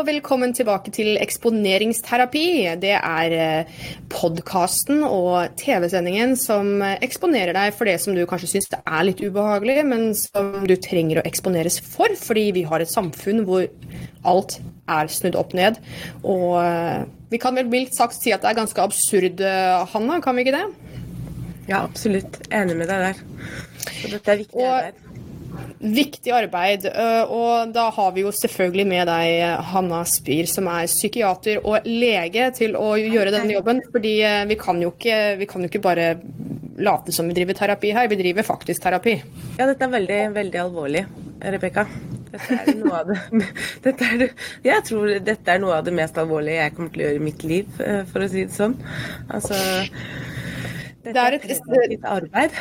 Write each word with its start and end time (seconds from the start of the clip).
og 0.00 0.06
velkommen 0.08 0.54
tilbake 0.56 0.88
til 0.96 1.18
Eksponeringsterapi. 1.20 2.44
Det 2.80 2.94
er 2.96 3.34
eh, 3.36 3.80
podkasten 4.08 5.02
og 5.04 5.58
TV-sendingen 5.60 6.32
som 6.40 6.80
eksponerer 6.80 7.52
deg 7.52 7.74
for 7.76 7.90
det 7.90 7.98
som 8.00 8.16
du 8.16 8.22
kanskje 8.28 8.48
syns 8.54 8.70
er 8.78 9.04
litt 9.04 9.20
ubehagelig, 9.20 9.76
men 9.90 10.06
som 10.16 10.64
du 10.64 10.72
trenger 10.80 11.20
å 11.20 11.26
eksponeres 11.28 11.76
for, 11.84 12.16
fordi 12.16 12.46
vi 12.56 12.64
har 12.70 12.80
et 12.80 12.92
samfunn 12.92 13.44
hvor 13.44 13.66
alt 14.24 14.56
er 14.88 15.12
snudd 15.12 15.36
opp 15.36 15.52
ned. 15.58 15.76
Og 16.24 16.56
eh, 16.62 17.04
vi 17.34 17.42
kan 17.42 17.60
vel 17.60 17.68
mildt 17.68 17.92
sagt 17.98 18.16
si 18.16 18.32
at 18.32 18.40
det 18.40 18.54
er 18.54 18.60
ganske 18.62 18.86
absurd, 18.86 19.44
eh, 19.44 19.84
Hanna, 19.92 20.22
kan 20.24 20.38
vi 20.38 20.46
ikke 20.46 20.56
det? 20.56 20.64
Ja, 21.68 21.84
absolutt. 21.84 22.40
Enig 22.48 22.80
med 22.80 22.88
deg 22.88 23.10
der. 23.10 23.22
Så 23.84 24.14
dette 24.16 24.32
er 24.32 24.44
viktig. 24.46 24.64
Og, 24.64 25.09
Viktig 25.80 26.32
arbeid. 26.36 26.86
Eh, 26.90 27.32
og 27.32 27.72
da 27.74 27.86
har 27.94 28.12
vi 28.16 28.24
jo 28.26 28.32
selvfølgelig 28.34 28.86
med 28.90 29.08
deg 29.10 29.64
Hanna 29.72 30.02
Spyr, 30.08 30.48
som 30.50 30.68
er 30.72 30.90
psykiater 30.90 31.62
og 31.64 31.86
lege, 31.88 32.50
til 32.56 32.76
å 32.78 32.92
gjøre 33.00 33.34
denne 33.34 33.56
jobben. 33.56 33.82
Fordi 33.92 34.14
eh, 34.26 34.44
vi 34.50 34.58
kan 34.60 34.80
jo 34.82 34.92
ikke, 34.94 35.48
kan 35.50 35.64
jo 35.64 35.72
ikke 35.72 35.84
bare 35.84 36.12
late 36.80 37.12
som 37.12 37.28
vi 37.28 37.36
driver 37.36 37.56
terapi 37.56 37.92
her, 37.96 38.08
vi 38.08 38.18
driver 38.20 38.46
faktisk 38.46 38.82
terapi. 38.84 39.18
Ja, 39.58 39.66
dette 39.66 39.84
er 39.84 39.92
veldig, 39.92 40.20
veldig 40.36 40.62
alvorlig, 40.62 41.04
Rebekka. 41.40 41.86
Dette 42.30 42.58
er 42.62 42.76
noe 42.78 43.00
av 43.00 43.10
det, 43.10 43.46
dette 43.86 44.06
er, 44.06 44.26
jeg 44.64 44.86
tror 44.86 45.14
dette 45.26 45.54
er 45.54 45.62
noe 45.62 45.80
av 45.80 45.86
det 45.86 45.94
mest 45.96 46.18
alvorlige 46.20 46.60
jeg 46.60 46.76
kommer 46.76 46.92
til 46.94 47.02
å 47.02 47.08
gjøre 47.08 47.20
i 47.20 47.24
mitt 47.26 47.46
liv, 47.46 47.80
eh, 47.84 48.02
for 48.10 48.24
å 48.24 48.30
si 48.30 48.44
det 48.46 48.56
sånn. 48.56 48.76
Altså, 49.28 49.58
dette 51.04 51.26
er 51.26 51.38
et 51.38 51.46
preventivt 51.48 52.06
arbeid. 52.06 52.56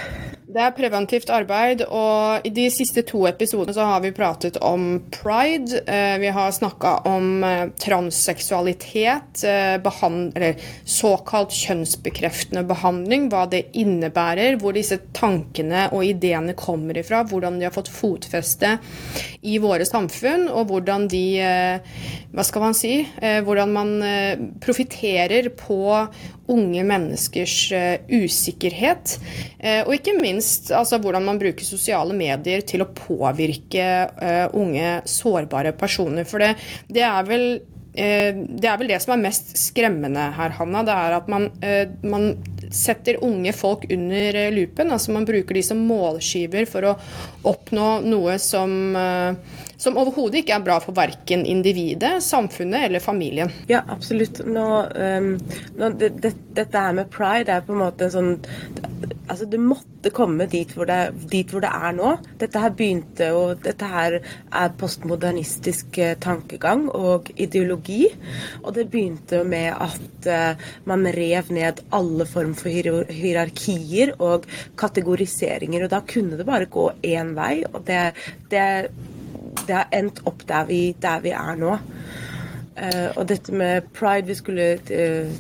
Det 0.50 0.64
er 0.66 0.72
preventivt 0.74 1.30
arbeid, 1.30 1.84
og 1.94 2.48
i 2.48 2.50
de 2.50 2.64
siste 2.74 3.04
to 3.06 3.20
episodene 3.30 3.74
så 3.76 3.84
har 3.86 4.00
vi 4.02 4.10
pratet 4.18 4.56
om 4.66 4.96
pride. 5.14 5.84
Eh, 5.86 6.16
vi 6.24 6.32
har 6.34 6.56
snakka 6.56 6.94
om 7.06 7.44
eh, 7.46 7.68
transseksualitet, 7.78 9.44
eh, 9.46 9.78
eller 9.78 10.64
såkalt 10.90 11.54
kjønnsbekreftende 11.54 12.64
behandling, 12.66 13.28
hva 13.30 13.44
det 13.52 13.68
innebærer, 13.78 14.58
hvor 14.58 14.74
disse 14.74 14.98
tankene 15.14 15.86
og 15.94 16.08
ideene 16.08 16.58
kommer 16.58 16.98
ifra, 16.98 17.22
hvordan 17.30 17.62
de 17.62 17.70
har 17.70 17.76
fått 17.76 17.94
fotfeste 17.94 18.80
i 19.46 19.60
våre 19.62 19.86
samfunn, 19.86 20.48
og 20.50 20.74
hvordan 20.74 21.06
de 21.14 21.28
Hva 22.30 22.44
skal 22.46 22.62
man 22.62 22.76
si? 22.78 22.92
Hvordan 23.20 23.72
man 23.74 23.90
profitterer 24.62 25.50
på 25.58 25.80
unge 26.50 26.84
menneskers 26.86 27.56
usikkerhet, 28.10 29.16
og 29.86 29.94
ikke 29.96 30.14
minst 30.22 30.39
minst 30.40 30.72
altså, 30.76 31.00
hvordan 31.02 31.26
man 31.28 31.40
bruker 31.42 31.68
sosiale 31.68 32.16
medier 32.18 32.64
til 32.68 32.84
å 32.84 32.92
påvirke 32.96 33.90
uh, 34.20 34.48
unge, 34.58 35.02
sårbare 35.10 35.76
personer. 35.78 36.28
For 36.28 36.42
det, 36.42 36.56
det 36.88 37.04
er 37.06 37.28
vel 37.28 37.46
uh, 37.60 38.32
det 38.40 38.70
er 38.70 38.80
vel 38.80 38.92
det 38.94 39.02
som 39.04 39.16
er 39.16 39.26
mest 39.28 39.54
skremmende 39.60 40.30
her, 40.38 40.56
Hanna. 40.60 40.86
Det 40.88 40.96
er 40.96 41.18
at 41.20 41.32
man, 41.32 41.50
uh, 41.64 41.86
man 42.08 42.32
setter 42.70 43.20
unge 43.26 43.54
folk 43.58 43.88
under 43.90 44.40
lupen. 44.56 44.94
altså 44.94 45.16
Man 45.16 45.28
bruker 45.28 45.58
de 45.58 45.66
som 45.66 45.82
målskiver 45.90 46.70
for 46.70 46.92
å 46.92 46.98
oppnå 47.50 47.90
noe 48.06 48.38
som, 48.42 48.94
som 49.80 49.98
overhodet 50.00 50.42
ikke 50.42 50.58
er 50.58 50.66
bra 50.66 50.78
for 50.84 50.98
verken 50.98 51.46
individet, 51.48 52.18
samfunnet 52.24 52.90
eller 52.90 53.04
familien. 53.04 53.52
Ja, 53.72 53.84
absolutt. 53.88 54.42
Nå, 54.46 54.68
um, 54.96 55.32
nå, 55.80 55.92
det, 56.00 56.14
det, 56.24 56.34
dette 56.58 56.86
her 56.88 56.98
med 56.98 57.12
pride 57.14 57.56
er 57.56 57.66
på 57.66 57.76
en 57.76 57.84
måte 57.86 58.10
en 58.10 58.16
sånn 58.18 58.34
altså 59.30 59.46
det 59.50 59.60
måtte 59.62 60.12
komme 60.16 60.48
dit 60.50 60.72
hvor 60.76 60.88
det, 60.90 60.98
dit 61.32 61.52
hvor 61.52 61.64
det, 61.64 61.70
er 61.70 61.96
nå. 61.96 62.14
Dette 62.42 62.62
her 62.62 62.74
begynte, 62.76 63.30
og 63.36 63.62
dette 63.66 63.90
her 63.90 64.18
er 64.20 64.74
postmodernistisk 64.80 66.00
eh, 66.02 66.16
tankegang 66.22 66.88
og 66.96 67.30
ideologi. 67.38 68.08
Og 68.64 68.74
det 68.78 68.88
begynte 68.92 69.42
jo 69.42 69.48
med 69.48 69.70
at 69.74 70.30
uh, 70.30 70.70
man 70.90 71.06
rev 71.16 71.52
ned 71.56 71.84
alle 71.96 72.28
form 72.30 72.56
for 72.58 72.72
hierarkier 72.72 74.16
og 74.18 74.48
kategoriseringer. 74.80 75.86
Og 75.86 75.94
da 75.94 76.02
kunne 76.08 76.40
det 76.40 76.48
bare 76.50 76.70
gå 76.72 76.90
én 77.06 77.36
vei, 77.38 77.62
og 77.70 77.84
det, 77.88 78.02
det, 78.52 78.66
det 79.70 79.78
har 79.78 79.94
endt 79.96 80.24
opp 80.30 80.44
der 80.50 80.68
vi, 80.70 80.82
der 81.02 81.22
vi 81.24 81.36
er 81.38 81.56
nå. 81.60 81.78
Uh, 82.80 83.10
og 83.20 83.26
dette 83.28 83.52
med 83.52 83.90
pride 83.92 84.30
Vi 84.30 84.36
skulle 84.40 84.68
uh, 84.80 85.40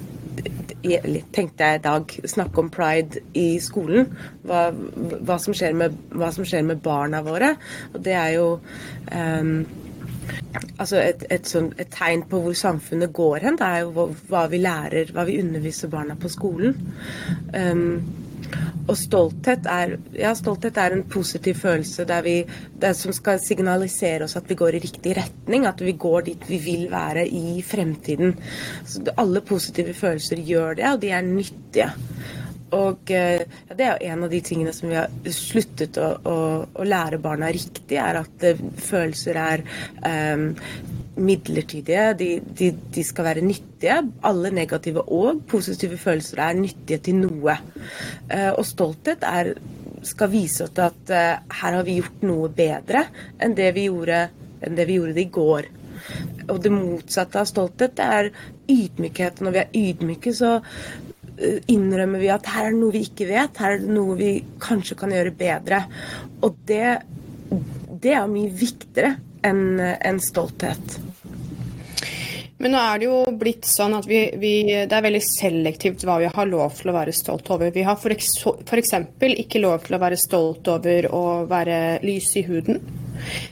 tenkte 1.34 1.66
jeg 1.66 1.80
i 1.80 1.84
dag 1.84 2.16
snakke 2.28 2.62
om 2.62 2.70
pride 2.72 3.24
i 3.38 3.60
skolen. 3.64 4.08
Hva, 4.48 4.70
hva, 4.72 5.38
som, 5.42 5.56
skjer 5.56 5.76
med, 5.76 5.98
hva 6.16 6.32
som 6.36 6.48
skjer 6.48 6.64
med 6.68 6.82
barna 6.84 7.22
våre. 7.26 7.56
Og 7.94 8.02
det 8.06 8.16
er 8.16 8.30
jo 8.38 8.48
um, 9.12 9.66
altså 10.78 11.02
et, 11.02 11.26
et, 11.30 11.48
sånt, 11.48 11.76
et, 11.80 11.92
tegn 11.92 12.24
på 12.30 12.42
hvor 12.44 12.56
samfunnet 12.56 13.14
går 13.16 13.46
hen. 13.48 13.60
Det 13.60 13.68
er 13.68 13.84
jo 13.84 13.92
hva, 13.98 14.08
hva 14.32 14.46
vi 14.52 14.62
lærer, 14.64 15.12
hva 15.16 15.28
vi 15.28 15.40
underviser 15.44 15.92
barna 15.92 16.16
på 16.20 16.32
skolen. 16.32 16.78
Um, 17.54 18.19
og 18.90 18.98
stolthet 18.98 19.68
er, 19.70 19.96
ja, 20.18 20.34
stolthet 20.38 20.78
er 20.82 20.96
en 20.96 21.06
positiv 21.10 21.60
følelse 21.62 22.06
vi, 22.26 22.36
som 22.98 23.14
skal 23.16 23.42
signalisere 23.44 24.26
oss 24.26 24.38
at 24.40 24.50
vi 24.50 24.58
går 24.58 24.78
i 24.78 24.84
riktig 24.84 25.16
retning, 25.18 25.68
at 25.70 25.82
vi 25.86 25.94
går 25.94 26.28
dit 26.32 26.50
vi 26.50 26.58
vil 26.64 26.88
være 26.92 27.28
i 27.28 27.62
fremtiden. 27.66 28.36
Så 28.86 29.04
alle 29.18 29.44
positive 29.46 29.94
følelser 29.94 30.42
gjør 30.42 30.80
det, 30.80 30.88
og 30.90 31.02
de 31.04 31.14
er 31.14 31.26
nyttige. 31.26 31.92
Og 32.76 33.10
ja, 33.10 33.46
Det 33.76 33.86
er 33.86 34.04
en 34.12 34.26
av 34.26 34.30
de 34.30 34.42
tingene 34.46 34.74
som 34.74 34.90
vi 34.92 34.98
har 34.98 35.10
sluttet 35.34 35.98
å, 36.02 36.10
å, 36.22 36.38
å 36.70 36.86
lære 36.86 37.22
barna 37.22 37.50
riktig, 37.54 37.98
er 37.98 38.22
at 38.22 38.46
uh, 38.46 38.66
følelser 38.90 39.40
er 39.42 39.66
um, 40.36 40.52
midlertidige, 41.20 42.06
de, 42.20 42.30
de, 42.60 42.70
de, 42.96 43.04
skal 43.06 43.28
være 43.30 43.46
nyttige. 43.46 43.98
Alle 44.26 44.52
negative 44.54 45.04
og 45.06 45.44
positive 45.50 45.98
følelser 45.98 46.42
er 46.44 46.60
nyttige 46.60 47.02
til 47.10 47.20
noe. 47.24 47.58
Eh, 48.32 48.52
og 48.52 48.66
stolthet 48.68 49.26
er, 49.28 49.54
skal 50.06 50.32
vise 50.32 50.66
oss 50.66 50.80
at 50.80 51.12
uh, 51.12 51.58
her 51.60 51.76
har 51.76 51.84
vi 51.84 51.98
gjort 52.00 52.22
noe 52.24 52.48
bedre 52.56 53.02
enn 53.44 53.56
det 53.58 53.74
vi 53.76 53.90
gjorde, 53.90 54.22
det 54.64 54.86
vi 54.88 54.96
gjorde 54.96 55.16
det 55.18 55.26
i 55.26 55.34
går. 55.36 55.68
Og 56.50 56.62
det 56.64 56.72
motsatte 56.72 57.42
av 57.42 57.50
stolthet 57.50 58.00
er 58.00 58.32
ydmykhet. 58.72 59.42
Når 59.44 59.56
vi 59.56 59.62
er 59.62 59.76
ydmyke, 59.76 60.34
så 60.34 60.54
eh, 60.62 61.60
innrømmer 61.74 62.24
vi 62.24 62.32
at 62.32 62.48
her 62.54 62.70
er 62.70 62.74
det 62.74 62.80
noe 62.80 62.96
vi 62.96 63.04
ikke 63.10 63.28
vet, 63.30 63.60
her 63.60 63.76
er 63.76 63.84
det 63.84 63.92
noe 63.98 64.16
vi 64.20 64.32
kanskje 64.64 64.98
kan 65.04 65.14
gjøre 65.14 65.36
bedre. 65.44 65.84
Og 66.48 66.64
det, 66.70 66.96
det 68.00 68.16
er 68.16 68.32
mye 68.32 68.56
viktigere 68.64 69.18
enn 69.46 69.80
en 69.84 70.24
stolthet. 70.24 71.00
Men 72.60 72.74
nå 72.76 72.80
er 72.84 73.00
det 73.00 73.08
jo 73.08 73.20
blitt 73.40 73.68
sånn 73.68 73.94
at 73.96 74.08
vi, 74.10 74.20
vi, 74.36 74.54
det 74.68 74.96
er 74.96 75.06
veldig 75.06 75.22
selektivt 75.24 76.04
hva 76.04 76.18
vi 76.20 76.32
har 76.34 76.50
lov 76.50 76.74
til 76.76 76.92
å 76.92 76.96
være 76.98 77.14
stolt 77.16 77.48
over. 77.56 77.72
Vi 77.72 77.86
har 77.88 77.96
f.eks. 77.96 78.98
ikke 79.30 79.62
lov 79.64 79.86
til 79.86 79.96
å 79.96 80.02
være 80.02 80.20
stolt 80.20 80.68
over 80.68 81.08
å 81.16 81.24
være 81.48 81.78
lys 82.04 82.34
i 82.36 82.44
huden. 82.50 82.82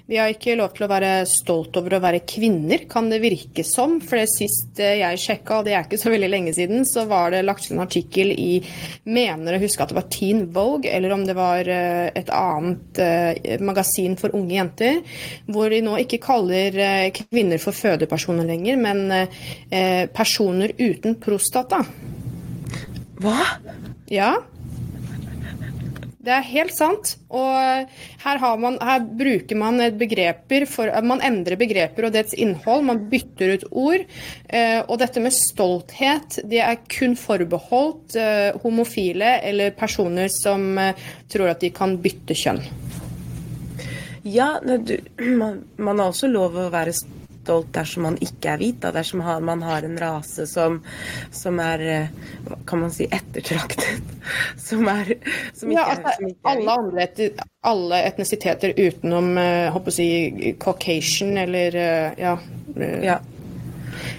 Vi 0.08 0.18
har 0.20 0.32
ikke 0.32 0.58
lov 0.60 0.74
til 0.76 0.88
å 0.88 0.92
være 0.92 1.12
stolt 1.30 1.78
over 1.80 1.98
å 1.98 2.02
være 2.04 2.24
kvinner, 2.28 2.86
kan 2.90 3.10
det 3.12 3.22
virke 3.24 3.66
som. 3.68 3.98
For 4.04 4.22
det 4.22 4.30
sist 4.32 4.80
jeg 4.82 5.22
sjekka, 5.22 5.60
og 5.60 5.68
det 5.68 5.76
er 5.76 5.86
ikke 5.86 6.00
så 6.02 6.12
veldig 6.14 6.32
lenge 6.32 6.54
siden, 6.56 6.86
så 6.88 7.06
var 7.10 7.34
det 7.34 7.44
lagt 7.46 7.70
en 7.72 7.84
artikkel 7.84 8.34
i 8.34 8.62
Mener 9.08 9.56
å 9.56 9.62
huske 9.62 9.84
at 9.84 9.92
det 9.92 9.98
var 9.98 10.10
Teen 10.12 10.46
Vogue, 10.54 10.90
eller 10.92 11.14
om 11.16 11.24
det 11.28 11.36
var 11.38 11.68
eh, 11.72 12.08
et 12.18 12.30
annet 12.34 13.02
eh, 13.04 13.56
magasin 13.64 14.18
for 14.20 14.36
unge 14.38 14.58
jenter, 14.58 15.00
hvor 15.48 15.72
de 15.72 15.82
nå 15.86 15.98
ikke 16.04 16.22
kaller 16.24 16.76
eh, 16.76 17.08
kvinner 17.16 17.62
for 17.62 17.76
fødepersoner 17.76 18.48
lenger, 18.48 18.78
men 18.80 19.06
personer 20.14 20.72
uten 20.78 21.16
prostata. 21.22 21.80
Hva? 23.22 23.40
Ja. 24.12 24.32
Det 26.28 26.34
er 26.36 26.44
helt 26.50 26.74
sant. 26.76 27.14
Og 27.32 27.88
her, 28.24 28.42
man, 28.60 28.76
her, 28.84 29.06
bruker 29.20 29.56
man 29.56 29.80
begreper 29.96 30.66
for 30.68 30.92
Man 31.08 31.24
endrer 31.24 31.56
begreper 31.60 32.10
og 32.10 32.18
dets 32.18 32.36
innhold. 32.36 32.84
Man 32.90 33.06
bytter 33.08 33.56
ut 33.56 33.64
ord. 33.72 34.04
Eh, 34.52 34.82
og 34.84 35.00
dette 35.00 35.24
med 35.24 35.36
stolthet, 35.36 36.42
det 36.44 36.60
er 36.66 36.82
kun 36.92 37.16
forbeholdt 37.16 38.18
eh, 38.20 38.60
homofile 38.60 39.38
eller 39.48 39.76
personer 39.78 40.28
som 40.34 40.74
eh, 40.82 41.08
tror 41.32 41.54
at 41.54 41.64
de 41.64 41.72
kan 41.72 41.96
bytte 42.04 42.36
kjønn. 42.36 42.60
Ja, 44.28 44.58
du, 44.60 44.98
man, 45.42 45.64
man 45.80 46.04
har 46.04 46.12
også 46.12 46.28
lov 46.28 46.60
å 46.60 46.72
være 46.74 46.96
stolt 46.98 47.17
stolt 47.48 47.72
dersom 47.76 48.08
man 48.08 48.18
ikke 48.24 48.54
er 48.54 48.62
hvit. 48.62 48.82
Da, 48.84 48.92
dersom 48.96 49.24
man 49.24 49.64
har 49.66 49.88
en 49.88 49.98
rase 50.02 50.48
som, 50.50 50.82
som 51.32 51.60
er 51.64 51.84
eh, 51.88 52.10
kan 52.68 52.84
man 52.84 52.94
si 52.94 53.08
ettertraktet. 53.08 54.14
Som 54.60 54.90
er 54.92 55.14
som 55.56 55.70
ikke, 55.72 55.78
ja, 55.78 55.84
altså, 55.94 56.12
som 56.18 56.26
ikke 56.28 56.52
er 56.52 56.58
alle, 56.58 56.74
andre, 56.74 57.28
alle 57.70 58.00
etnisiteter 58.10 58.74
utenom 58.76 59.30
håper 59.72 59.88
eh, 59.88 59.94
å 59.94 59.94
si, 59.96 60.08
Caucasian 60.60 61.38
eller 61.40 61.78
uh, 61.80 62.18
ja. 62.20 62.34
ja. 63.06 63.16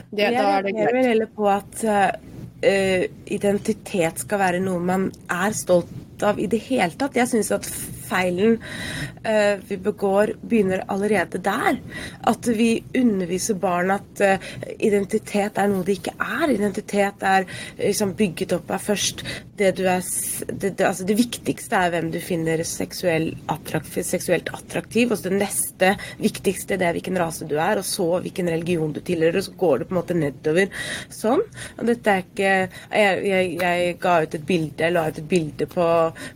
Det, 0.09 0.31
jeg 0.31 0.33
reagerer 0.39 1.11
heller 1.11 1.29
på 1.37 1.51
at 1.53 1.85
uh, 1.85 3.05
identitet 3.29 4.25
skal 4.25 4.41
være 4.41 4.65
noe 4.65 4.81
man 4.81 5.11
er 5.29 5.53
stolt 5.61 6.25
av 6.25 6.41
i 6.41 6.49
det 6.49 6.63
hele 6.71 6.97
tatt. 6.97 7.21
Jeg 7.21 7.29
syns 7.35 7.53
at 7.59 7.69
feilen 8.09 8.59
uh, 8.59 9.61
vi 9.69 9.79
begår, 9.89 10.35
begynner 10.43 10.85
allerede 10.89 11.41
der. 11.45 11.81
At 12.29 12.49
vi 12.49 12.71
underviser 12.97 13.59
barn 13.61 13.93
at 13.95 14.25
uh, 14.25 14.49
identitet 14.79 15.59
er 15.59 15.71
noe 15.71 15.87
det 15.87 15.99
ikke 16.01 16.17
er. 16.19 16.55
Identitet 16.55 17.27
er 17.27 17.47
liksom, 17.79 18.17
bygget 18.19 18.57
opp 18.59 18.73
av 18.75 18.85
først 18.89 19.25
det 19.59 19.73
du 19.79 19.85
er 19.91 20.05
det, 20.47 20.77
det, 20.79 20.85
altså, 20.87 21.05
det 21.07 21.17
viktigste 21.19 21.79
er 21.79 21.93
hvem 21.93 22.11
du 22.15 22.19
finner 22.23 22.63
seksuell 22.67 23.31
attraktiv, 23.51 24.05
seksuelt 24.07 24.51
attraktiv. 24.55 25.13
Og 25.13 25.19
så 25.19 25.29
det 25.29 25.41
neste 25.41 25.95
viktigste 26.21 26.79
det 26.79 26.89
er 26.89 26.97
hvilken 26.97 27.19
rase 27.21 27.49
du 27.49 27.57
er, 27.59 27.81
og 27.81 27.87
så 27.87 28.21
hvilken 28.25 28.51
religion 28.53 28.95
du 28.95 29.01
tilhører. 29.05 29.41
Og 29.41 29.49
så 29.49 29.57
går 29.59 29.83
det 29.83 29.89
på 29.89 29.95
en 29.95 30.01
måte 30.01 30.19
nedover 30.19 30.85
sånn. 31.15 31.45
Og 31.79 31.89
dette 31.89 32.15
er 32.15 32.25
ikke 32.25 32.49
Jeg, 32.49 33.21
jeg, 33.27 33.49
jeg 33.61 33.95
ga 34.01 34.15
ut 34.25 34.35
et 34.35 34.45
bilde, 34.47 34.89
la 34.93 35.05
ut 35.09 35.19
et 35.21 35.29
bilde 35.29 35.67
på, 35.71 35.87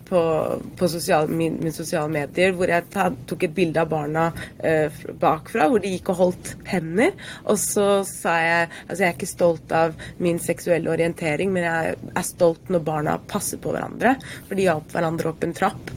på, 0.08 0.20
på 0.78 0.88
sosial, 0.90 1.30
min, 1.62 1.70
min, 1.70 1.74
sosiale 1.74 2.10
medier 2.12 2.54
hvor 2.56 2.70
jeg 2.70 2.88
ta, 2.92 3.08
tok 3.28 3.46
et 3.46 3.54
bilde 3.54 3.80
av 3.80 3.90
barna 3.90 4.28
eh, 4.58 4.92
bakfra, 5.20 5.68
hvor 5.70 5.82
de 5.82 5.92
gikk 5.94 6.12
og 6.12 6.20
holdt 6.20 6.52
hender. 6.68 7.14
Og 7.46 7.58
så 7.60 8.02
sa 8.08 8.36
jeg 8.42 8.60
Altså, 8.62 9.02
jeg 9.02 9.08
er 9.08 9.14
ikke 9.16 9.28
stolt 9.28 9.72
av 9.74 9.94
min 10.22 10.38
seksuelle 10.42 10.90
orientering, 10.90 11.52
men 11.54 11.64
jeg 11.66 11.94
er 12.12 12.26
stolt 12.26 12.70
når 12.72 12.82
barna 12.86 13.16
passer 13.30 13.60
på 13.62 13.72
hverandre. 13.72 14.14
For 14.48 14.58
de 14.58 14.66
hjalp 14.66 14.92
hverandre 14.94 15.30
opp 15.32 15.46
en 15.46 15.54
trapp. 15.56 15.92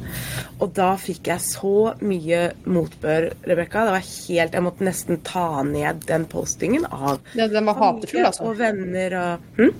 Og 0.64 0.72
da 0.76 0.94
fikk 1.00 1.30
jeg 1.32 1.44
så 1.44 1.96
mye 2.06 2.42
motbør, 2.70 3.32
Rebekka. 3.48 3.86
Det 3.88 3.96
var 3.98 4.06
helt 4.06 4.56
Jeg 4.56 4.66
måtte 4.66 4.88
nesten 4.88 5.20
ta 5.28 5.64
ned 5.68 6.06
den 6.08 6.28
postingen 6.32 6.86
av 6.88 7.20
ja, 7.36 7.50
Den 7.52 7.68
var 7.68 7.80
hatefull, 7.82 8.24
altså? 8.30 8.48
Og 8.50 8.60
venner 8.62 9.18
og 9.20 9.60
hm? 9.60 9.74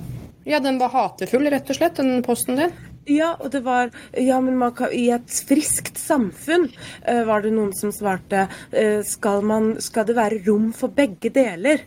Ja, 0.46 0.60
den 0.62 0.78
var 0.78 0.92
hatefull, 0.94 1.48
rett 1.50 1.72
og 1.72 1.80
slett, 1.80 1.98
den 1.98 2.22
posten 2.26 2.60
din? 2.60 2.74
Ja, 3.06 3.36
og 3.40 3.52
det 3.54 3.62
var 3.66 3.92
Ja, 4.18 4.40
men 4.42 4.58
kan, 4.76 4.94
i 4.94 5.10
et 5.14 5.42
friskt 5.48 6.00
samfunn 6.02 6.70
uh, 7.08 7.24
var 7.28 7.46
det 7.46 7.54
noen 7.54 7.74
som 7.78 7.94
svarte 7.94 8.48
uh, 8.50 9.02
skal, 9.06 9.46
man, 9.46 9.76
skal 9.82 10.08
det 10.10 10.18
være 10.18 10.42
rom 10.48 10.72
for 10.74 10.94
begge 10.94 11.30
deler? 11.34 11.86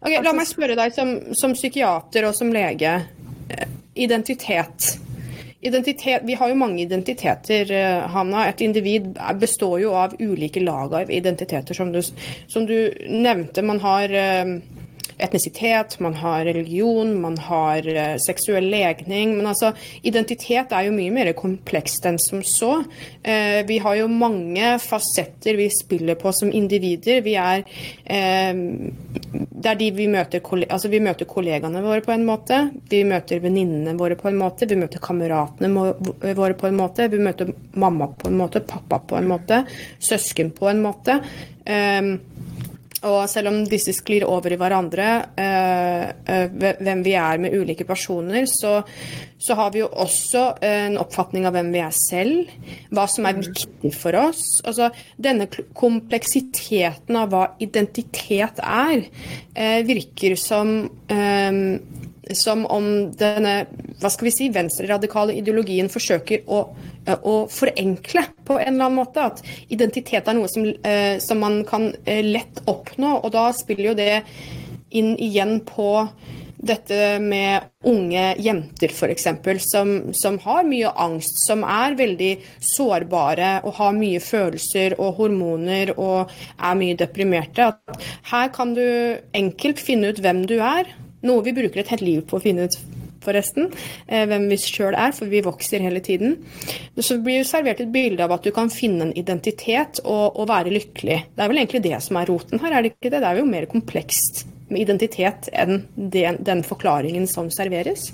Ok, 0.00 0.14
La 0.24 0.32
meg 0.34 0.48
spørre 0.48 0.78
deg 0.78 0.94
som, 0.96 1.12
som 1.36 1.54
psykiater 1.54 2.26
og 2.26 2.34
som 2.34 2.50
lege. 2.54 2.94
Eh, 3.50 3.68
identitet. 4.06 4.94
Identitet, 5.60 6.22
vi 6.24 6.36
har 6.38 6.48
jo 6.48 6.56
mange 6.56 6.80
identiteter, 6.84 7.72
Hanna. 8.14 8.46
Et 8.48 8.62
individ 8.64 9.10
består 9.40 9.80
jo 9.82 9.92
av 9.98 10.14
ulike 10.22 10.62
lag 10.62 10.94
av 10.94 11.10
identiteter, 11.10 11.74
som 11.74 11.90
du, 11.92 11.98
som 12.46 12.64
du 12.64 12.76
nevnte. 13.10 13.66
Man 13.66 13.82
har 13.82 14.14
etnisitet, 15.18 15.98
man 16.00 16.14
har 16.14 16.44
religion, 16.44 17.12
man 17.20 17.38
har 17.38 17.86
uh, 17.88 18.16
seksuell 18.22 18.68
legning. 18.70 19.36
Men 19.36 19.50
altså, 19.50 19.72
identitet 20.06 20.72
er 20.72 20.86
jo 20.86 20.94
mye 20.96 21.14
mer 21.14 21.32
komplekst 21.38 22.06
enn 22.08 22.20
som 22.22 22.42
så. 22.46 22.82
Uh, 23.26 23.60
vi 23.68 23.80
har 23.84 23.98
jo 24.00 24.08
mange 24.12 24.76
fasetter 24.82 25.58
vi 25.58 25.68
spiller 25.74 26.18
på 26.20 26.32
som 26.36 26.52
individer. 26.54 27.22
Vi 27.26 27.36
er 27.40 27.64
uh, 27.66 28.64
Det 29.58 29.72
er 29.72 29.80
de 29.80 29.90
vi 29.96 30.08
møter 30.10 30.40
Altså, 30.68 30.88
vi 30.88 31.00
møter 31.02 31.28
kollegaene 31.28 31.82
våre 31.84 32.02
på 32.04 32.14
en 32.14 32.26
måte. 32.26 32.60
Vi 32.90 33.02
møter 33.06 33.42
venninnene 33.42 33.96
våre 33.98 34.16
på 34.18 34.30
en 34.30 34.38
måte. 34.38 34.68
Vi 34.70 34.78
møter 34.78 35.02
kameratene 35.02 35.70
våre 36.38 36.54
på 36.58 36.68
en 36.68 36.78
måte. 36.78 37.08
Vi 37.10 37.20
møter 37.22 37.52
mamma 37.78 38.10
på 38.18 38.30
en 38.30 38.38
måte, 38.38 38.62
pappa 38.64 39.00
på 39.02 39.18
en 39.18 39.28
måte, 39.30 39.62
søsken 39.98 40.52
på 40.54 40.70
en 40.70 40.82
måte. 40.84 41.20
Og 43.06 43.28
selv 43.30 43.52
om 43.52 43.58
disse 43.68 43.92
sklir 43.94 44.24
over 44.26 44.52
i 44.54 44.58
hverandre, 44.58 45.08
eh, 45.38 46.08
eh, 46.26 46.56
hvem 46.80 47.04
vi 47.06 47.14
er 47.14 47.38
med 47.38 47.54
ulike 47.54 47.86
personer, 47.86 48.48
så, 48.50 48.80
så, 49.38 49.54
har 49.58 49.70
vi 49.74 49.84
jo 49.84 49.90
også 49.92 50.42
en 50.66 50.98
oppfatning 50.98 51.46
av 51.46 51.54
hvem 51.54 51.70
vi 51.74 51.82
er 51.84 51.94
selv. 51.94 52.50
Hva 52.90 53.06
som 53.10 53.28
er 53.30 53.38
viktig 53.38 53.92
for 53.94 54.18
oss. 54.18 54.42
Altså, 54.66 54.90
denne 55.14 55.46
kompleksiteten 55.78 57.20
av 57.20 57.30
hva 57.30 57.44
identitet 57.62 58.58
er, 58.64 59.06
eh, 59.54 59.80
virker 59.86 60.34
som 60.40 60.80
eh, 61.06 61.62
som 62.36 62.64
om 62.66 62.88
denne 63.18 63.54
hva 63.98 64.10
skal 64.12 64.28
vi 64.28 64.34
si, 64.34 64.48
venstreradikale 64.54 65.34
ideologien 65.38 65.90
forsøker 65.90 66.46
å, 66.46 66.62
å, 67.18 67.34
forenkle 67.50 68.24
på 68.46 68.58
en 68.60 68.74
eller 68.76 68.88
annen 68.88 68.98
måte. 69.00 69.26
At 69.32 69.42
identitet 69.72 70.28
er 70.28 70.38
noe 70.38 70.50
som, 70.52 70.66
eh, 70.66 71.18
som 71.22 71.42
man 71.42 71.62
kan 71.68 71.90
eh, 72.04 72.22
lett 72.24 72.62
oppnå. 72.70 73.18
Og 73.24 73.32
da 73.34 73.48
spiller 73.56 73.90
jo 73.90 73.96
det 73.98 74.12
inn 74.94 75.16
igjen 75.18 75.58
på 75.66 75.90
dette 76.58 77.18
med 77.22 77.68
unge 77.86 78.22
jenter 78.42 78.90
f.eks. 78.90 79.26
Som, 79.62 79.92
som 80.14 80.38
har 80.42 80.66
mye 80.66 80.90
angst, 80.98 81.42
som 81.46 81.62
er 81.66 81.98
veldig 81.98 82.32
sårbare 82.74 83.58
og 83.64 83.76
har 83.78 83.98
mye 83.98 84.22
følelser 84.22 84.98
og 84.98 85.20
hormoner 85.20 85.94
og 85.96 86.32
er 86.58 86.78
mye 86.78 86.98
deprimerte. 86.98 87.70
At 87.70 88.08
her 88.32 88.50
kan 88.54 88.74
du 88.78 88.86
enkelt 89.36 89.82
finne 89.82 90.12
ut 90.12 90.22
hvem 90.22 90.44
du 90.50 90.58
er, 90.58 90.90
noe 91.26 91.44
vi 91.46 91.54
bruker 91.56 91.82
et 91.82 91.92
helt 91.94 92.04
liv 92.04 92.24
på 92.28 92.38
å 92.38 92.42
finne 92.42 92.68
ut, 92.68 92.78
forresten, 93.24 93.72
eh, 94.06 94.24
hvem 94.30 94.46
vi 94.50 94.56
sjøl 94.62 94.94
er, 94.94 95.12
for 95.12 95.30
vi 95.30 95.42
vokser 95.44 95.82
hele 95.82 96.00
tiden. 96.04 96.36
Så 96.96 97.18
blir 97.22 97.42
det 97.42 97.48
servert 97.50 97.80
et 97.82 97.92
bilde 97.92 98.22
av 98.24 98.32
at 98.36 98.46
du 98.46 98.52
kan 98.54 98.70
finne 98.70 99.08
en 99.08 99.16
identitet 99.18 100.00
og, 100.04 100.38
og, 100.38 100.46
være 100.48 100.72
lykkelig. 100.74 101.18
Det 101.34 101.44
er 101.44 101.50
vel 101.50 101.58
egentlig 101.58 101.82
det 101.88 101.98
som 102.04 102.20
er 102.20 102.30
roten 102.30 102.62
her, 102.62 102.72
er 102.72 102.82
det 102.82 102.94
ikke 102.94 103.10
det? 103.10 103.20
Det 103.20 103.32
er 103.32 103.42
jo 103.42 103.50
mer 103.50 103.66
komplekst 103.70 104.46
med 104.68 104.84
identitet 104.84 105.48
enn 105.56 105.82
den, 105.96 106.38
den 106.44 106.62
forklaringen 106.66 107.26
som 107.30 107.50
serveres. 107.50 108.12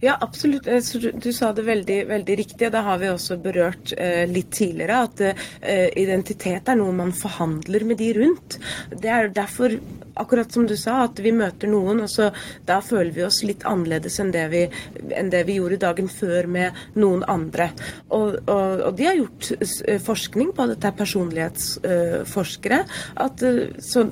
Ja, 0.00 0.16
absolutt. 0.20 0.66
Eh, 0.66 0.82
du, 1.22 1.32
sa 1.32 1.52
det 1.56 1.62
veldig, 1.62 2.02
veldig 2.06 2.34
riktig, 2.36 2.68
det 2.72 2.80
har 2.84 2.98
vi 3.00 3.08
også 3.08 3.38
berørt 3.40 3.94
eh, 3.96 4.26
litt 4.28 4.50
tidligere. 4.52 4.98
At 5.06 5.22
eh, 5.24 5.86
identitet 5.96 6.68
er 6.68 6.76
noe 6.76 6.92
man 6.92 7.14
forhandler 7.16 7.86
med 7.88 7.96
de 8.02 8.10
rundt. 8.18 8.58
Det 8.92 9.08
er 9.08 9.32
derfor, 9.32 9.72
akkurat 10.20 10.52
som 10.52 10.68
du 10.68 10.74
sa, 10.76 10.98
at 11.06 11.22
vi 11.24 11.32
møter 11.32 11.72
noen, 11.72 12.04
og 12.04 12.12
så 12.12 12.28
da 12.68 12.82
føler 12.84 13.14
vi 13.16 13.24
oss 13.24 13.40
litt 13.48 13.64
annerledes 13.64 14.20
enn 14.20 14.34
det 14.36 14.44
vi, 14.52 14.62
enn 15.16 15.32
det 15.32 15.46
vi 15.48 15.56
gjorde 15.62 15.80
dagen 15.86 16.12
før 16.12 16.52
med 16.58 16.76
noen 17.00 17.24
andre. 17.32 17.70
Og, 18.10 18.36
og, 18.44 18.84
og 18.90 19.00
de 19.00 19.08
har 19.08 19.16
gjort 19.16 19.48
forskning 20.04 20.52
på 20.52 20.68
dette, 20.74 20.92
er 20.92 21.00
personlighetsforskere, 21.00 22.84
at 23.24 23.48
så 23.80 24.04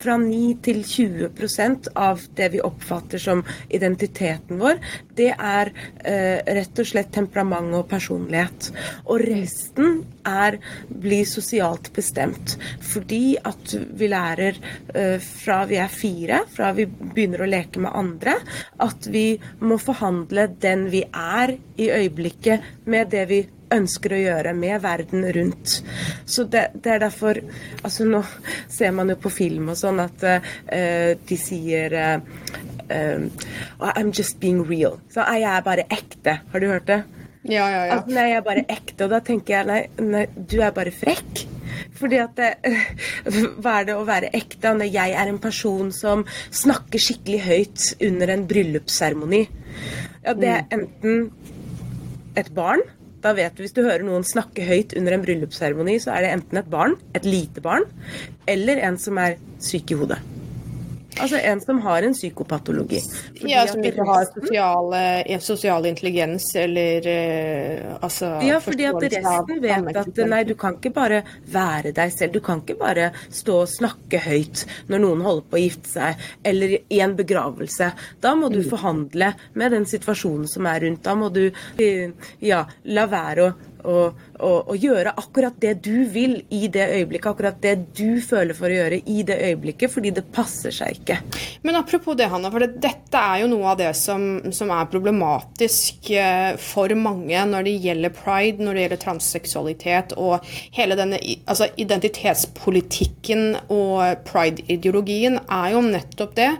fra 0.00 0.16
9 0.20 0.56
til 0.64 0.82
20% 0.86 1.90
av 1.94 2.22
det 2.36 2.50
vi 2.54 2.62
oppfatter 2.64 3.22
som 3.22 3.42
identiteten 3.68 4.60
vår, 4.60 4.80
det 5.16 5.30
er 5.32 5.72
eh, 6.04 6.42
rett 6.58 6.82
og 6.82 6.88
slett 6.88 7.12
temperament 7.14 7.74
og 7.76 7.86
personlighet. 7.90 8.70
Og 9.06 9.22
resten 9.22 10.00
er, 10.26 10.58
blir 10.88 11.26
sosialt 11.28 11.92
bestemt. 11.96 12.56
Fordi 12.84 13.36
at 13.38 13.76
vi 13.96 14.10
lærer 14.10 14.58
eh, 14.94 15.18
fra 15.22 15.62
vi 15.70 15.80
er 15.82 15.92
fire, 15.92 16.42
fra 16.52 16.72
vi 16.76 16.88
begynner 16.88 17.44
å 17.44 17.50
leke 17.50 17.82
med 17.82 17.94
andre, 17.96 18.38
at 18.82 19.08
vi 19.12 19.28
må 19.62 19.78
forhandle 19.82 20.48
den 20.62 20.88
vi 20.92 21.04
er 21.06 21.56
i 21.76 21.90
øyeblikket, 21.92 22.74
med 22.86 23.10
det 23.12 23.26
vi 23.30 23.42
ønsker 23.74 24.14
å 24.14 24.20
gjøre 24.20 24.54
med 24.56 24.80
verden 24.84 25.26
rundt. 25.36 25.80
Så 26.24 26.46
det, 26.50 26.68
det, 26.74 26.96
er 26.96 27.02
derfor 27.06 27.40
altså 27.82 28.06
Nå 28.06 28.22
ser 28.72 28.94
man 28.96 29.10
jo 29.10 29.18
på 29.20 29.32
film 29.32 29.72
og 29.72 29.78
sånn 29.80 30.00
at 30.04 30.24
uh, 30.26 30.54
de 31.16 31.38
sier 31.40 31.96
uh, 31.96 32.16
uh, 32.90 33.26
I'm 33.92 34.12
just 34.14 34.40
being 34.40 34.62
real. 34.66 35.00
Så 35.12 35.26
jeg 35.26 35.46
er 35.50 35.66
bare 35.66 35.88
ekte. 35.90 36.40
Har 36.52 36.62
du 36.62 36.70
hørt 36.70 36.88
det? 36.90 37.02
Ja, 37.46 37.66
ja, 37.70 37.82
ja. 37.86 37.98
At, 38.00 38.08
nei, 38.10 38.30
jeg 38.32 38.40
er 38.40 38.46
bare 38.46 38.64
ekte. 38.70 39.06
Og 39.06 39.12
da 39.12 39.20
tenker 39.24 39.58
jeg 39.58 39.68
nei, 39.68 39.82
nei 40.02 40.24
du 40.34 40.58
er 40.60 40.74
bare 40.76 40.94
frekk. 40.94 41.46
Fordi 41.96 42.18
at 42.20 42.38
det, 42.38 42.50
Hva 43.62 43.80
er 43.80 43.88
det 43.88 43.96
å 43.96 44.06
være 44.08 44.32
ekte 44.36 44.74
når 44.76 44.90
jeg 44.92 45.16
er 45.16 45.30
en 45.30 45.40
person 45.42 45.92
som 45.94 46.24
snakker 46.50 47.02
skikkelig 47.02 47.40
høyt 47.46 47.86
under 48.08 48.34
en 48.34 48.46
bryllupsseremoni? 48.50 49.46
Ja, 50.24 50.34
det 50.34 50.50
er 50.50 50.62
mm. 50.66 50.72
enten 50.78 52.36
et 52.36 52.50
barn 52.56 52.82
da 53.24 53.32
vet 53.36 53.56
du 53.56 53.64
hvis 53.64 53.74
du 53.76 53.82
hører 53.84 54.04
noen 54.06 54.26
snakke 54.26 54.66
høyt 54.66 54.94
under 54.98 55.16
en 55.16 55.24
bryllupsseremoni, 55.24 55.98
så 56.02 56.14
er 56.14 56.26
det 56.26 56.32
enten 56.36 56.62
et 56.62 56.72
barn, 56.72 56.96
et 57.16 57.26
lite 57.26 57.64
barn, 57.64 57.88
eller 58.46 58.82
en 58.86 58.98
som 59.00 59.18
er 59.22 59.38
syk 59.62 59.94
i 59.94 60.00
hodet. 60.00 60.20
Altså 61.20 61.38
en 61.38 61.60
som 61.60 61.78
har 61.80 62.02
en 62.02 62.14
psykopatologi. 62.14 63.00
ja, 63.40 63.66
som 63.66 63.84
ikke 63.84 64.04
har 64.04 64.26
sosiale, 64.30 65.40
sosial 65.40 65.86
intelligens 65.86 66.48
eller 66.56 67.08
uh, 67.08 67.96
altså 68.00 68.30
Ja, 68.44 68.60
fordi 68.60 68.88
at 68.88 69.00
resten 69.02 69.62
vet 69.62 70.00
at 70.02 70.20
nei, 70.28 70.42
du 70.48 70.54
kan 70.58 70.76
ikke 70.76 70.92
bare 70.96 71.22
være 71.52 71.92
deg 71.96 72.12
selv. 72.14 72.36
Du 72.36 72.40
kan 72.44 72.62
ikke 72.64 72.78
bare 72.80 73.10
stå 73.30 73.62
og 73.64 73.70
snakke 73.72 74.20
høyt 74.26 74.66
når 74.90 75.04
noen 75.04 75.24
holder 75.26 75.46
på 75.50 75.58
å 75.58 75.62
gifte 75.62 75.92
seg, 75.94 76.26
eller 76.44 76.76
i 76.78 77.00
en 77.04 77.16
begravelse. 77.18 77.92
Da 78.20 78.34
må 78.38 78.50
du 78.52 78.60
mm. 78.60 78.68
forhandle 78.70 79.32
med 79.54 79.76
den 79.76 79.88
situasjonen 79.88 80.50
som 80.50 80.68
er 80.68 80.84
rundt. 80.84 81.04
Da 81.06 81.16
må 81.18 81.30
du 81.32 81.46
ja, 82.44 82.64
la 82.84 83.08
være 83.10 83.50
å 83.50 83.54
å, 83.86 83.96
å, 84.40 84.52
å, 84.70 84.76
gjøre 84.76 85.14
akkurat 85.16 85.56
det 85.62 85.76
du 85.84 86.04
vil 86.12 86.38
i 86.52 86.66
det 86.72 86.84
øyeblikket, 86.98 87.28
akkurat 87.30 87.60
det 87.62 87.74
du 87.96 88.20
føler 88.24 88.56
for 88.56 88.70
å 88.70 88.76
gjøre 88.76 89.00
i 89.08 89.22
det 89.26 89.36
øyeblikket, 89.50 89.92
fordi 89.92 90.12
det 90.16 90.26
passer 90.34 90.74
seg 90.74 91.00
ikke. 91.00 91.18
Men 91.66 91.78
apropos 91.80 92.16
det, 92.18 92.28
Hanna, 92.32 92.50
for 92.52 92.64
det, 92.64 92.80
dette 92.82 93.20
er 93.20 93.42
jo 93.42 93.50
noe 93.52 93.72
av 93.72 93.80
det 93.80 93.92
som, 93.98 94.26
som, 94.54 94.72
er 94.76 94.90
problematisk 94.90 96.10
eh, 96.12 96.58
for 96.60 96.92
mange 96.98 97.44
når 97.48 97.66
det 97.68 97.76
gjelder 97.86 98.14
pride, 98.16 98.64
når 98.64 98.76
det 98.76 98.84
gjelder 98.84 99.02
transseksualitet 99.06 100.16
og 100.20 100.46
hele 100.76 100.98
denne 100.98 101.20
altså 101.46 101.68
identitetspolitikken 101.80 103.44
og 103.72 104.26
pride-ideologien 104.26 105.38
er 105.44 105.72
jo 105.74 105.82
nettopp 105.86 106.34
det 106.36 106.50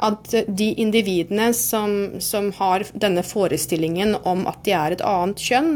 at 0.00 0.34
de 0.48 0.70
individene 0.80 1.50
som, 1.56 2.20
som 2.22 2.50
har 2.58 2.86
denne 2.94 3.22
forestillingen 3.26 4.16
om 4.26 4.46
at 4.50 4.62
de 4.66 4.74
er 4.76 4.96
et 4.96 5.04
annet 5.06 5.44
kjønn, 5.44 5.72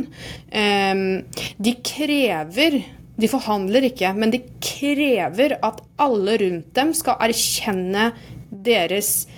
eh, 0.51 1.44
de 1.59 1.77
krever 1.85 2.83
De 3.15 3.29
forhandler 3.31 3.85
ikke, 3.87 4.09
men 4.19 4.33
de 4.33 4.41
krever 4.59 5.53
at 5.63 5.77
alle 6.03 6.33
rundt 6.41 6.73
dem 6.75 6.89
skal 6.99 7.21
erkjenne 7.23 8.09
deres 8.51 9.29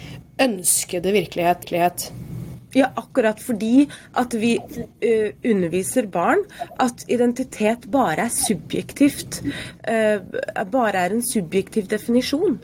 ønskede 0.41 1.13
virkelighet. 1.13 2.07
Ja, 2.76 2.90
akkurat 3.00 3.40
fordi 3.40 3.87
at 4.21 4.35
vi 4.37 4.56
uh, 4.61 5.30
underviser 5.49 6.09
barn 6.12 6.42
at 6.83 7.06
identitet 7.09 7.87
bare 7.92 8.26
er 8.26 8.35
subjektivt. 8.35 9.40
Uh, 9.87 10.21
bare 10.73 11.06
er 11.06 11.14
en 11.16 11.25
subjektiv 11.25 11.88
definisjon. 11.88 12.59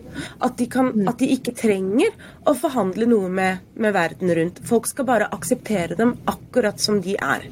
At 0.45 0.59
de, 0.61 0.69
kan, 0.69 0.93
at 1.09 1.23
de 1.23 1.31
ikke 1.33 1.55
trenger 1.57 2.13
å 2.45 2.55
forhandle 2.59 3.09
noe 3.09 3.31
med, 3.33 3.63
med, 3.75 3.95
verden 3.97 4.35
rundt. 4.37 4.61
Folk 4.69 4.91
skal 4.91 5.09
bare 5.09 5.31
akseptere 5.33 5.97
dem 5.97 6.19
akkurat 6.29 6.83
som 6.83 7.01
de 7.05 7.17
er. 7.17 7.49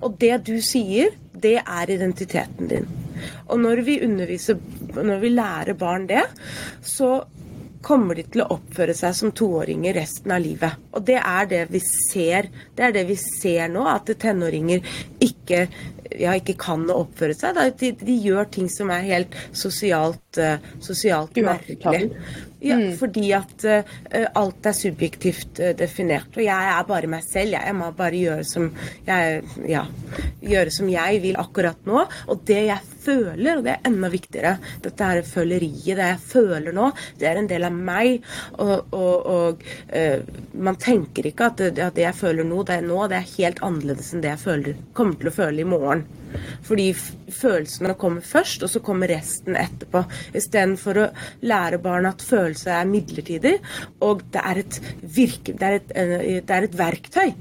Og 0.00 0.16
det 0.22 0.38
du 0.48 0.56
sier, 0.64 1.12
det 1.40 1.58
er 1.60 1.92
identiteten 1.92 2.70
din. 2.70 2.88
Og 3.52 3.60
når 3.60 3.84
vi 3.84 4.00
underviser, 4.06 4.56
når 4.96 5.20
vi 5.20 5.34
lærer 5.34 5.76
barn 5.76 6.08
det, 6.08 6.24
så 6.80 7.18
kommer 7.82 8.18
de 8.18 8.24
til 8.28 8.42
å 8.44 8.50
oppføre 8.56 8.94
seg 8.96 9.14
som 9.16 9.32
toåringer 9.36 9.96
resten 9.96 10.34
av 10.34 10.42
livet. 10.44 10.80
Og 10.96 11.04
det 11.06 11.16
er 11.20 11.48
det 11.50 11.62
vi 11.72 11.80
ser. 11.84 12.50
Det 12.76 12.86
er 12.86 12.94
det 12.96 13.06
vi 13.08 13.16
ser 13.20 13.70
nå, 13.72 13.86
at 13.88 14.10
tenåringer 14.20 14.84
ikke, 15.24 15.62
ja, 16.20 16.34
ikke 16.36 16.58
kan 16.60 16.84
oppføre 16.92 17.36
seg. 17.36 17.60
De, 17.80 17.92
de, 17.96 18.18
gjør 18.20 18.50
ting 18.52 18.68
som 18.72 18.92
er 18.92 19.06
helt 19.08 19.36
sosialt, 19.56 20.22
uh, 20.38 20.70
sosialt 20.80 21.36
merkelig. 21.42 22.10
Ja, 22.60 22.76
mm. 22.76 22.96
Fordi 23.00 23.30
at 23.32 23.64
uh, 23.64 23.94
alt 24.36 24.66
er 24.68 24.76
subjektivt 24.76 25.62
uh, 25.62 25.70
definert. 25.76 26.28
Og 26.36 26.44
jeg 26.44 26.72
er 26.74 26.86
bare 26.88 27.08
meg 27.10 27.24
selv. 27.24 27.54
Jeg, 27.56 27.64
jeg 27.70 27.76
må 27.78 27.88
bare 27.96 28.20
gjøre 28.20 28.44
som 28.44 28.68
jeg, 29.06 29.40
ja, 29.70 29.86
gjøre 30.44 30.74
som 30.76 30.90
jeg 30.92 31.22
vil 31.24 31.40
akkurat 31.40 31.88
nå. 31.88 32.04
Og 32.28 32.44
det 32.48 32.60
jeg 32.68 32.90
føler, 33.00 33.56
og 33.56 33.64
det 33.64 33.74
er 33.74 33.88
enda 33.88 34.12
viktigere, 34.12 34.54
dette 34.84 35.10
her 35.10 35.22
føleriet, 35.24 35.96
det 35.96 36.10
jeg 36.12 36.22
føler 36.34 36.76
nå, 36.76 36.90
det 37.20 37.30
er 37.30 37.40
en 37.40 37.50
del 37.50 37.64
av 37.70 37.80
meg. 37.90 38.28
Og, 38.60 38.92
og, 38.92 39.30
og 39.34 39.66
uh, 39.96 40.40
man 40.60 40.80
tenker 40.80 41.32
ikke 41.32 41.50
at 41.50 41.64
det, 41.64 41.74
at 41.80 41.96
det, 41.96 42.06
jeg 42.10 42.20
føler 42.20 42.46
nå, 42.46 42.62
det 42.68 42.80
er 42.80 42.88
nå, 42.88 43.02
det 43.10 43.22
er 43.22 43.36
helt 43.38 43.64
annerledes 43.64 44.12
enn 44.12 44.24
det 44.24 44.34
jeg 44.34 44.44
føler, 44.44 44.88
kommer 44.92 45.16
til 45.16 45.32
å 45.32 45.38
føle 45.40 45.64
i 45.64 45.70
morgen. 45.76 46.04
Fordi 46.66 46.90
følelsene 46.94 47.94
kommer 48.00 48.24
først, 48.24 48.64
og 48.66 48.72
så 48.72 48.82
kommer 48.84 49.10
resten 49.10 49.58
etterpå. 49.58 50.04
Istedenfor 50.36 51.02
å 51.04 51.08
lære 51.46 51.80
barn 51.82 52.08
at 52.10 52.24
følelser 52.24 52.74
er 52.78 52.90
midlertidig, 52.90 53.56
og 54.06 54.24
det 54.34 54.44
er 54.44 54.62
et, 54.64 54.80
virke, 55.02 55.56
det 55.56 55.70
er 55.70 55.80
et, 55.80 55.94
det 56.46 56.56
er 56.56 56.68
et 56.68 56.78
verktøy. 56.78 57.34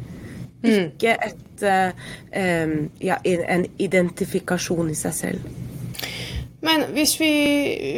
Mm. 0.59 0.69
Ikke 0.73 1.15
et, 1.23 1.63
uh, 1.63 2.75
ja, 2.99 3.17
en 3.23 3.65
identifikasjon 3.79 4.91
i 4.91 4.99
seg 4.99 5.15
selv. 5.15 5.57
Men 6.59 6.89
hvis 6.91 7.13
vi, 7.21 7.31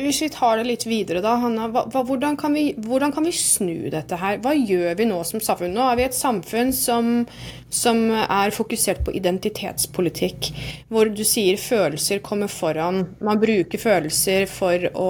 hvis 0.06 0.20
vi, 0.22 0.30
tar 0.30 0.60
det 0.60 0.68
litt 0.68 0.84
videre, 0.86 1.22
da, 1.24 1.34
Hanna. 1.42 1.66
Hva, 1.74 2.04
hvordan, 2.06 2.38
kan 2.38 2.54
vi, 2.54 2.68
hvordan, 2.78 3.14
kan 3.14 3.26
vi, 3.26 3.34
snu 3.34 3.90
dette 3.90 4.20
her? 4.22 4.38
Hva 4.44 4.54
gjør 4.54 4.94
vi 5.00 5.08
nå 5.10 5.18
som 5.26 5.42
samfunn? 5.42 5.74
Nå 5.74 5.88
er 5.88 5.98
vi 5.98 6.06
et 6.06 6.18
samfunn 6.18 6.70
som, 6.76 7.24
som 7.74 8.04
er 8.12 8.54
fokusert 8.56 9.04
på 9.06 9.14
identitetspolitikk. 9.18 10.52
Hvor 10.92 11.10
du 11.12 11.24
sier 11.28 11.60
følelser 11.62 12.22
kommer 12.26 12.52
foran. 12.52 13.04
Man 13.24 13.42
bruker 13.42 13.82
følelser 13.82 14.48
for 14.52 14.88
å 14.94 15.10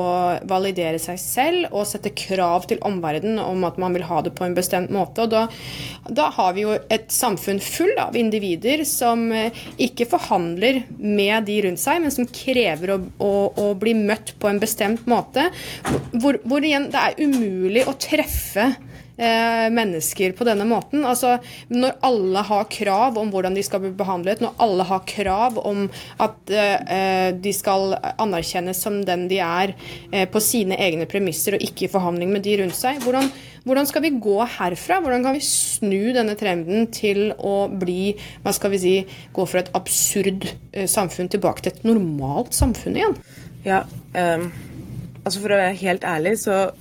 validere 0.49 1.01
seg 1.01 1.19
selv 1.21 1.71
og 1.71 1.87
sette 1.89 2.13
krav 2.15 2.69
til 2.69 2.81
omverdenen 2.87 3.41
om 3.43 3.65
at 3.67 3.79
man 3.81 3.97
vil 3.97 4.07
ha 4.09 4.21
det 4.25 4.35
på 4.37 4.47
en 4.47 4.57
bestemt 4.57 4.93
måte. 4.93 5.25
Og 5.25 5.33
da, 5.33 5.45
da 6.09 6.29
har 6.37 6.55
vi 6.57 6.65
jo 6.67 6.77
et 6.91 7.09
samfunn 7.11 7.61
full 7.63 7.93
av 8.01 8.17
individer 8.19 8.85
som 8.87 9.27
ikke 9.31 10.09
forhandler 10.11 10.83
med 10.97 11.49
de 11.49 11.59
rundt 11.65 11.81
seg, 11.81 12.01
men 12.03 12.13
som 12.13 12.29
krever 12.29 12.95
å, 12.95 12.99
å 13.21 13.31
å 13.61 13.71
bli 13.79 13.93
møtt 13.97 14.35
på 14.39 14.49
en 14.49 14.61
bestemt 14.61 15.07
måte. 15.09 15.49
Hvor, 16.13 16.39
hvor 16.45 16.65
igjen 16.65 16.89
det 16.93 17.01
er 17.01 17.19
umulig 17.21 17.85
å 17.87 17.97
treffe 17.99 18.71
eh, 19.21 19.67
mennesker 19.73 20.33
på 20.37 20.47
denne 20.47 20.65
måten. 20.67 21.05
Altså, 21.07 21.37
når 21.71 21.99
alle 22.07 22.43
har 22.47 22.69
krav 22.73 23.19
om 23.21 23.31
hvordan 23.33 23.55
de 23.57 23.63
skal 23.65 23.83
bli 23.83 23.93
behandlet, 23.97 24.41
når 24.43 24.57
alle 24.65 24.87
har 24.89 25.05
krav 25.09 25.59
om 25.61 25.85
at 26.21 26.53
eh, 26.55 27.29
de 27.37 27.53
skal 27.55 27.95
anerkjennes 28.11 28.81
som 28.81 29.01
den 29.05 29.27
de 29.31 29.41
er 29.43 29.75
eh, 30.11 30.27
på 30.29 30.41
sine 30.43 30.77
egne 30.81 31.07
premisser 31.09 31.57
og 31.57 31.65
ikke 31.65 31.87
i 31.87 31.91
forhandling 31.91 32.33
med 32.33 32.45
de 32.47 32.57
rundt 32.63 32.77
seg, 32.77 33.01
hvordan, 33.05 33.29
hvordan 33.67 33.89
skal 33.89 34.05
vi 34.07 34.15
gå 34.21 34.39
herfra? 34.57 34.99
Hvordan 35.03 35.27
kan 35.27 35.37
vi 35.37 35.45
snu 35.45 36.11
denne 36.17 36.37
trenden 36.39 36.89
til 36.93 37.31
å 37.37 37.55
bli 37.69 38.15
hva 38.41 38.55
skal 38.55 38.73
vi 38.73 38.81
si, 38.81 38.95
gå 39.35 39.47
fra 39.49 39.63
et 39.63 39.71
absurd 39.77 40.49
eh, 40.49 40.89
samfunn 40.89 41.31
tilbake 41.31 41.65
til 41.65 41.75
et 41.75 41.87
normalt 41.87 42.55
samfunn 42.57 42.97
igjen? 42.97 43.17
Ja, 43.61 43.83
um, 44.17 44.47
altså 45.21 45.43
for 45.43 45.53
å 45.53 45.59
være 45.59 45.77
helt 45.77 46.05
ærlig, 46.07 46.39
så 46.41 46.71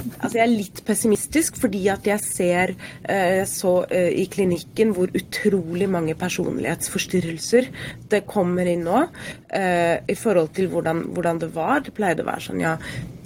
Altså 0.00 0.38
jeg 0.38 0.44
er 0.44 0.52
litt 0.52 0.82
pessimistisk 0.86 1.58
fordi 1.60 1.82
at 1.92 2.06
jeg 2.08 2.22
ser 2.24 2.72
eh, 3.04 3.42
så 3.48 3.74
eh, 3.92 4.10
i 4.22 4.26
klinikken 4.32 4.94
hvor 4.96 5.12
utrolig 5.16 5.88
mange 5.90 6.16
personlighetsforstyrrelser 6.18 7.70
det 8.12 8.24
kommer 8.28 8.68
inn 8.70 8.84
nå. 8.86 9.04
Eh, 9.48 9.96
I 10.08 10.18
forhold 10.18 10.52
til 10.56 10.70
hvordan, 10.72 11.04
hvordan, 11.14 11.42
det 11.44 11.52
var. 11.54 11.84
Det 11.84 11.94
pleide 11.96 12.24
å 12.24 12.30
være 12.30 12.46
sånn 12.48 12.62
ja, 12.62 12.76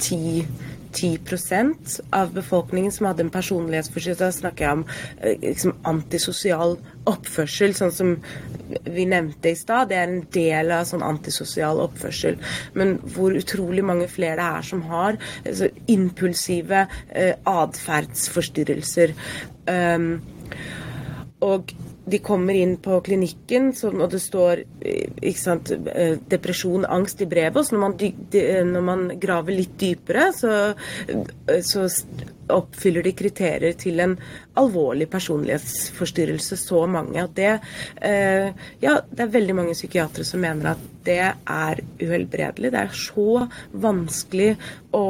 ti 0.01 0.45
10% 0.95 2.01
av 2.15 2.33
befolkningen 2.35 2.93
som 2.93 3.09
hadde 3.09 3.27
en 3.27 3.33
personlighetsforstyrrelse. 3.35 4.25
Da 4.25 4.33
snakker 4.33 4.67
jeg 4.67 4.79
om 4.79 4.85
eh, 5.21 5.39
liksom, 5.43 5.75
antisosial 5.91 6.77
oppførsel, 7.11 7.75
sånn 7.77 7.95
som 7.95 8.13
vi 8.87 9.07
nevnte 9.11 9.53
i 9.53 9.59
stad. 9.59 9.91
Det 9.91 9.99
er 9.99 10.09
en 10.09 10.25
del 10.35 10.73
av 10.75 10.87
sånn 10.89 11.05
antisosial 11.05 11.83
oppførsel. 11.85 12.39
Men 12.79 12.97
hvor 13.17 13.37
utrolig 13.37 13.85
mange 13.87 14.09
flere 14.11 14.39
det 14.41 14.51
er 14.59 14.67
som 14.67 14.83
har 14.91 15.19
altså, 15.45 15.71
impulsive 15.91 16.87
eh, 17.11 17.35
atferdsforstyrrelser. 17.49 19.15
Um, 19.69 20.19
og 21.45 21.73
de 22.05 22.19
kommer 22.19 22.55
inn 22.55 22.77
på 22.77 22.99
klinikken, 23.01 23.71
og 23.93 24.11
det 24.13 24.21
står 24.21 24.63
sant, 25.41 25.71
eh, 25.73 26.19
depresjon, 26.29 26.85
angst 26.85 27.23
i 27.25 27.29
brevet. 27.29 27.57
Og 27.57 27.65
så 27.65 27.77
når 27.77 27.81
man, 27.81 27.97
når 28.73 28.85
man 28.85 29.05
graver 29.21 29.57
litt 29.57 29.79
dypere, 29.81 30.31
så, 30.37 30.75
så, 31.65 31.89
oppfyller 32.53 33.01
de 33.07 33.15
kriterier 33.17 33.73
til 33.81 34.03
en 34.05 34.19
alvorlig 34.61 35.07
personlighetsforstyrrelse. 35.09 36.59
Så 36.61 36.83
mange 36.87 37.23
Og 37.25 37.33
det 37.33 37.55
eh, 38.05 38.53
Ja, 38.85 38.99
det 39.09 39.25
er 39.25 39.33
veldig 39.33 39.57
mange 39.57 39.73
psykiatere 39.73 40.29
som 40.29 40.45
mener 40.45 40.75
at 40.75 40.83
det 41.09 41.23
er 41.25 41.81
uhelbredelig. 42.03 42.73
Det 42.75 42.83
er 42.83 42.93
så 42.93 43.47
vanskelig 43.73 44.51
å 44.93 45.07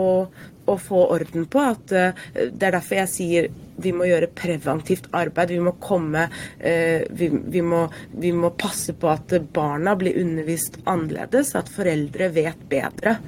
å 0.71 0.77
få 0.81 1.05
orden 1.15 1.47
på. 1.51 1.63
At, 1.75 1.93
uh, 1.93 2.27
det 2.35 2.69
er 2.69 2.77
derfor 2.79 3.01
jeg 3.03 3.13
sier 3.13 3.53
vi 3.85 3.91
må 3.91 4.07
gjøre 4.07 4.31
preventivt 4.39 5.09
arbeid. 5.17 5.55
Vi 5.55 5.63
må 5.63 5.75
komme 5.83 6.29
uh, 6.29 7.01
vi, 7.11 7.31
vi, 7.31 7.63
må, 7.65 7.87
vi, 8.13 8.35
må, 8.37 8.53
passe 8.59 8.95
på 8.99 9.11
at 9.11 9.35
barna 9.55 9.97
blir 9.99 10.21
undervist 10.23 10.79
annerledes, 10.85 11.55
at 11.59 11.73
foreldre 11.73 12.31
vet 12.35 12.69
bedre. 12.71 13.19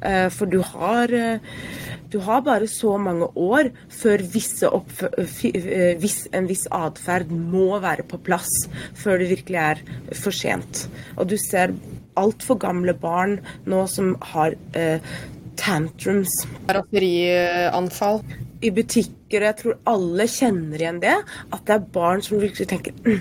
Uh, 0.00 0.28
for 0.32 0.50
du 0.50 0.60
har 0.74 1.12
du 2.14 2.20
har 2.22 2.44
bare 2.46 2.68
så 2.70 2.92
mange 3.00 3.26
år 3.34 3.72
før 3.90 4.22
viss, 4.30 4.52
en 6.30 6.46
viss 6.46 6.62
atferd 6.70 7.32
må 7.34 7.80
være 7.82 8.04
på 8.06 8.20
plass 8.22 8.52
før 8.94 9.18
det 9.18 9.32
virkelig 9.32 9.58
er 9.58 9.82
for 10.20 10.30
sent. 10.30 10.84
Og 11.18 11.32
du 11.32 11.34
ser 11.42 11.74
altfor 12.20 12.60
gamle 12.62 12.94
barn 12.94 13.40
nå 13.66 13.82
som 13.90 14.14
har 14.32 14.54
eh, 14.78 15.02
tantrums. 15.60 16.34
Raserianfall. 16.68 18.22
I 18.64 18.70
butikker, 18.72 19.42
og 19.42 19.48
jeg 19.50 19.56
tror 19.60 19.80
alle 19.90 20.28
kjenner 20.30 20.80
igjen 20.80 21.02
det. 21.02 21.16
At 21.52 21.66
det 21.68 21.76
er 21.76 21.90
barn 21.96 22.24
som 22.24 22.40
virkelig 22.40 22.68
tenker 22.70 22.94
mm, 23.04 23.20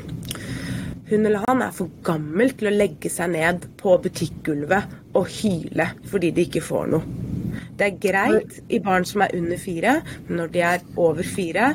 hun 1.10 1.25
eller 1.28 1.44
han 1.48 1.62
er 1.62 1.74
for 1.75 1.92
gammel 2.06 2.54
til 2.58 2.70
å 2.70 2.74
legge 2.74 3.12
seg 3.12 3.34
ned 3.36 3.68
på 3.78 3.98
butikkgulvet 4.06 4.94
og 5.20 5.28
hyle 5.30 5.90
fordi 6.10 6.32
de 6.34 6.46
ikke 6.48 6.63
får 6.63 6.94
noe. 6.94 7.04
Det 7.78 7.86
er 7.86 8.00
greit 8.02 8.56
i 8.74 8.80
barn 8.82 9.06
som 9.06 9.22
er 9.25 9.36
under 9.38 9.60
fire, 9.62 9.98
men 10.28 10.40
når 10.42 10.54
de 10.54 10.63
er 10.66 10.86
over 10.98 11.28
fire, 11.28 11.74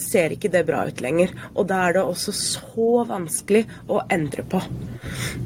ser 0.00 0.34
ikke 0.34 0.50
det 0.52 0.64
bra 0.68 0.82
ut 0.88 1.00
lenger. 1.04 1.32
Og 1.54 1.68
da 1.70 1.84
er 1.86 1.96
det 1.96 2.04
også 2.04 2.34
så 2.36 2.90
vanskelig 3.08 3.64
å 3.90 4.02
endre 4.12 4.44
på. 4.50 4.60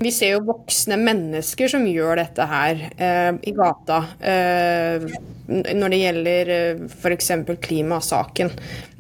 Vi 0.01 0.13
ser 0.15 0.37
jo 0.37 0.45
voksne 0.49 0.99
mennesker 1.01 1.71
som 1.71 1.87
gjør 1.89 2.21
dette 2.23 2.49
her 2.51 2.85
eh, 2.97 3.31
i 3.43 3.55
gata. 3.57 4.01
Eh, 4.21 5.09
når 5.47 5.93
det 5.93 6.01
gjelder 6.01 6.53
eh, 6.55 6.85
f.eks. 6.89 7.33
klimasaken. 7.67 8.53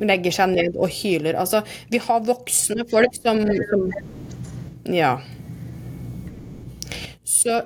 Legger 0.05 0.37
seg 0.39 0.53
ned 0.53 0.77
og 0.77 0.93
hyler. 0.93 1.39
Altså, 1.41 1.63
vi 1.93 2.03
har 2.05 2.27
voksne 2.27 2.89
folk 2.91 3.17
som, 3.21 3.45
som 3.71 3.89
Ja. 4.93 5.17
Så 7.25 7.63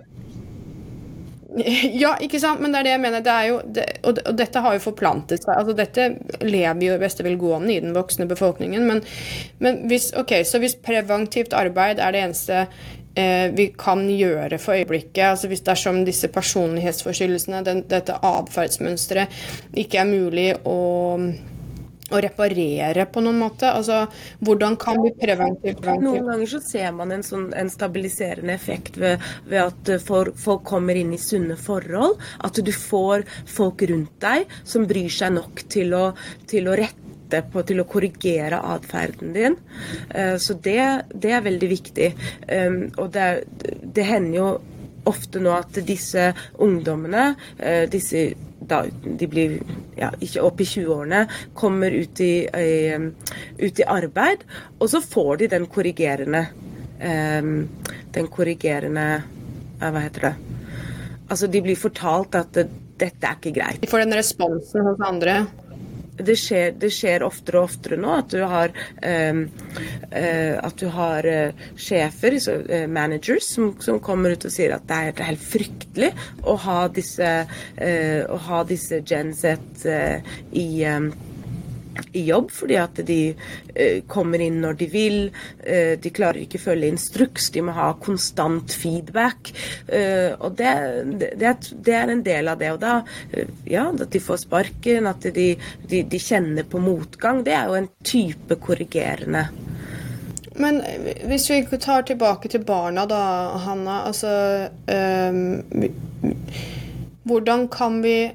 ja, 2.03 2.15
ikke 2.23 2.41
sant, 2.41 2.61
men 2.63 2.73
det 2.73 2.81
er 2.81 2.89
det 2.89 2.95
jeg 2.95 3.03
mener. 3.03 3.25
Det 3.25 3.39
jo, 3.49 3.59
det, 3.65 3.87
og, 4.03 4.21
og, 4.25 4.35
dette 4.39 4.63
har 4.65 4.77
jo 4.77 4.85
forplantet 4.89 5.45
seg. 5.45 5.55
altså 5.55 5.75
Dette 5.79 6.09
lever 6.45 6.85
jo 6.87 6.95
i 6.97 7.03
beste 7.03 7.27
velgående 7.27 7.75
i 7.75 7.81
den 7.85 7.97
voksne 7.97 8.29
befolkningen. 8.31 8.87
Men, 8.89 9.03
men 9.65 9.83
hvis, 9.91 10.11
okay, 10.19 10.47
så 10.49 10.61
hvis 10.63 10.79
preventivt 10.85 11.57
arbeid 11.57 12.03
er 12.03 12.15
det 12.15 12.25
eneste 12.27 12.63
eh, 13.19 13.49
vi 13.57 13.71
kan 13.79 14.05
gjøre 14.11 14.61
for 14.63 14.79
øyeblikket, 14.79 15.25
altså 15.33 15.51
hvis 15.51 15.65
dersom 15.67 16.03
disse 16.09 16.31
personlighetsforstyrrelsene, 16.33 17.63
dette 17.91 18.19
atferdsmønsteret, 18.33 19.39
ikke 19.85 20.03
er 20.03 20.13
mulig 20.13 20.51
å 20.69 20.79
å 22.11 22.21
reparere 22.23 23.07
på 23.13 23.23
noen 23.25 23.41
måte? 23.43 23.71
Altså, 23.71 24.05
Hvordan 24.45 24.77
kan 24.81 25.01
vi 25.03 25.13
preventivt 25.19 25.85
Noen 26.03 26.29
ganger 26.29 26.51
så 26.51 26.61
ser 26.65 26.93
man 26.97 27.13
en, 27.15 27.25
sånn, 27.27 27.51
en 27.57 27.71
stabiliserende 27.73 28.55
effekt 28.55 28.99
ved, 29.01 29.25
ved 29.49 29.65
at 29.65 29.93
eh, 29.95 30.03
for, 30.03 30.33
folk 30.39 30.65
kommer 30.69 30.99
inn 30.99 31.13
i 31.15 31.21
sunne 31.21 31.59
forhold. 31.61 32.19
At 32.45 32.61
du 32.65 32.73
får 32.73 33.27
folk 33.49 33.85
rundt 33.91 34.17
deg 34.25 34.49
som 34.65 34.89
bryr 34.89 35.13
seg 35.13 35.37
nok 35.37 35.67
til 35.71 35.95
å, 35.97 36.07
til 36.49 36.71
å 36.71 36.79
rette 36.79 37.43
på, 37.53 37.63
til 37.69 37.83
å 37.83 37.89
korrigere 37.89 38.61
atferden 38.73 39.35
din. 39.37 39.59
Eh, 40.15 40.37
så 40.41 40.57
det, 40.65 40.81
det, 41.15 41.35
er 41.37 41.45
veldig 41.45 41.71
viktig. 41.75 42.11
Um, 42.49 42.83
og 42.97 43.13
det, 43.17 43.29
det 43.85 44.09
hender 44.09 44.39
jo 44.39 44.51
ofte 45.09 45.41
nå 45.41 45.53
at 45.57 45.79
disse 45.89 46.31
ungdommene, 46.61 47.33
eh, 47.57 47.85
disse 47.91 48.31
da 48.69 48.83
de 48.91 49.29
blir 49.31 49.61
ja, 49.99 50.11
opp 50.45 50.61
i 50.63 50.67
20-årene, 50.69 51.25
kommer 51.59 51.95
ut 51.95 52.21
i, 52.25 52.33
i, 52.47 52.99
ut 53.59 53.81
i, 53.81 53.87
arbeid, 53.87 54.45
og 54.79 54.91
så 54.91 55.03
får 55.05 55.43
de 55.43 55.51
den 55.57 55.67
korrigerende 55.71 56.47
um, 56.99 57.69
Den 58.15 58.27
korrigerende 58.33 59.07
Hva 59.79 60.01
heter 60.03 60.29
det? 60.29 60.35
Altså, 61.29 61.47
de 61.47 61.61
blir 61.63 61.77
fortalt 61.79 62.35
at 62.39 62.55
det, 62.57 62.67
dette 62.99 63.27
er 63.29 63.37
ikke 63.37 63.55
greit. 63.55 63.81
De 63.83 63.91
får 63.91 64.03
den 64.03 64.17
responsen 64.17 64.87
hos 64.87 65.03
andre? 65.07 65.43
Det 66.19 66.37
skjer, 66.39 66.73
det 66.81 66.91
skjer, 66.95 67.25
oftere 67.27 67.61
og 67.61 67.69
oftere 67.69 67.99
nå 68.01 68.13
at 68.19 68.33
du 68.33 68.43
har, 68.49 68.75
um, 69.03 69.45
uh, 70.13 70.55
at 70.65 70.81
du 70.81 70.89
har 70.95 71.29
uh, 71.29 71.67
sjefer, 71.79 72.39
så, 72.43 72.59
uh, 72.67 72.87
managers, 72.91 73.49
som, 73.55 73.73
som, 73.85 74.01
kommer 74.03 74.35
ut 74.35 74.49
og 74.49 74.55
sier 74.55 74.77
at 74.77 74.87
det 74.89 74.99
er 74.99 75.25
helt 75.31 75.45
fryktelig 75.45 76.13
å 76.49 76.55
ha 76.65 76.81
disse, 76.93 77.31
å 77.79 78.37
ha 78.49 78.61
disse 78.67 79.01
Gen 79.07 79.33
Z 79.37 79.85
i 80.57 80.69
um, 80.87 81.11
i 82.13 82.25
jobb, 82.29 82.51
fordi 82.55 82.79
at 82.81 83.01
de 83.07 83.19
eh, 83.75 84.03
kommer 84.11 84.43
inn 84.43 84.61
når 84.63 84.79
de 84.81 84.89
vil. 84.93 85.19
Eh, 85.65 85.95
de 86.01 86.13
klarer 86.15 86.43
ikke 86.45 86.61
følge 86.63 86.91
instruks, 86.93 87.51
de 87.55 87.65
må 87.65 87.75
ha 87.77 87.91
konstant 88.03 88.73
feedback. 88.75 89.53
Eh, 89.87 90.33
og 90.39 90.57
det, 90.59 90.75
det, 91.19 91.55
det, 91.73 91.95
er 91.95 92.13
en 92.13 92.25
del 92.27 92.53
av 92.53 92.61
det. 92.61 92.73
Og 92.77 92.83
da, 92.83 92.99
eh, 93.33 93.51
ja, 93.69 93.89
at 93.93 94.11
de 94.13 94.23
får 94.23 94.45
sparken, 94.45 95.09
at 95.11 95.29
de, 95.35 95.51
de, 95.89 96.03
de, 96.03 96.23
kjenner 96.23 96.67
på 96.69 96.81
motgang, 96.83 97.43
det 97.47 97.57
er 97.57 97.71
jo 97.71 97.79
en 97.79 97.91
type 98.05 98.61
korrigerende. 98.63 99.49
Men 100.59 100.81
hvis 101.31 101.47
vi 101.51 101.63
tar 101.79 102.03
tilbake 102.03 102.51
til 102.51 102.65
barna 102.67 103.05
da, 103.07 103.23
Hanna. 103.63 104.03
Altså 104.09 104.33
øh, 104.91 105.93
Hvordan 107.29 107.69
kan 107.69 108.03
vi 108.03 108.33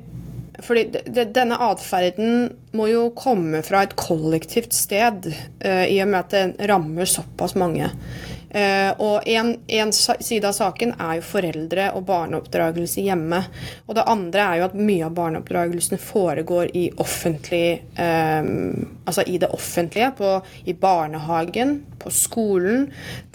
fordi 0.62 1.02
denne 1.34 1.58
atferden 1.66 2.52
må 2.78 2.90
jo 2.92 3.08
komme 3.18 3.64
fra 3.66 3.84
et 3.86 3.96
kollektivt 3.98 4.76
sted, 4.76 5.32
uh, 5.66 5.86
i 5.90 5.98
og 6.04 6.12
med 6.12 6.20
at 6.20 6.36
det 6.36 6.70
rammer 6.70 7.10
såpass 7.10 7.58
mange. 7.60 7.90
Uh, 8.54 8.92
og 9.02 9.28
en, 9.30 9.56
side 9.94 10.46
av 10.46 10.54
saken 10.54 10.94
er 11.02 11.18
jo 11.18 11.26
foreldre 11.26 11.88
og 11.98 12.06
barneoppdragelse 12.06 13.02
hjemme. 13.02 13.40
Og 13.88 13.98
det 13.98 14.06
andre 14.10 14.46
er 14.46 14.60
jo 14.60 14.68
at 14.68 14.78
mye 14.78 15.08
av 15.08 15.16
barneoppdragelsene 15.18 15.98
foregår 16.02 16.70
i 16.78 16.88
offentlig 17.02 17.82
um, 17.98 19.00
Altså 19.04 19.26
i 19.28 19.36
det 19.36 19.50
offentlige, 19.52 20.14
på, 20.16 20.30
i 20.64 20.74
barnehagen, 20.80 21.74
på 22.00 22.12
skolen. 22.14 22.86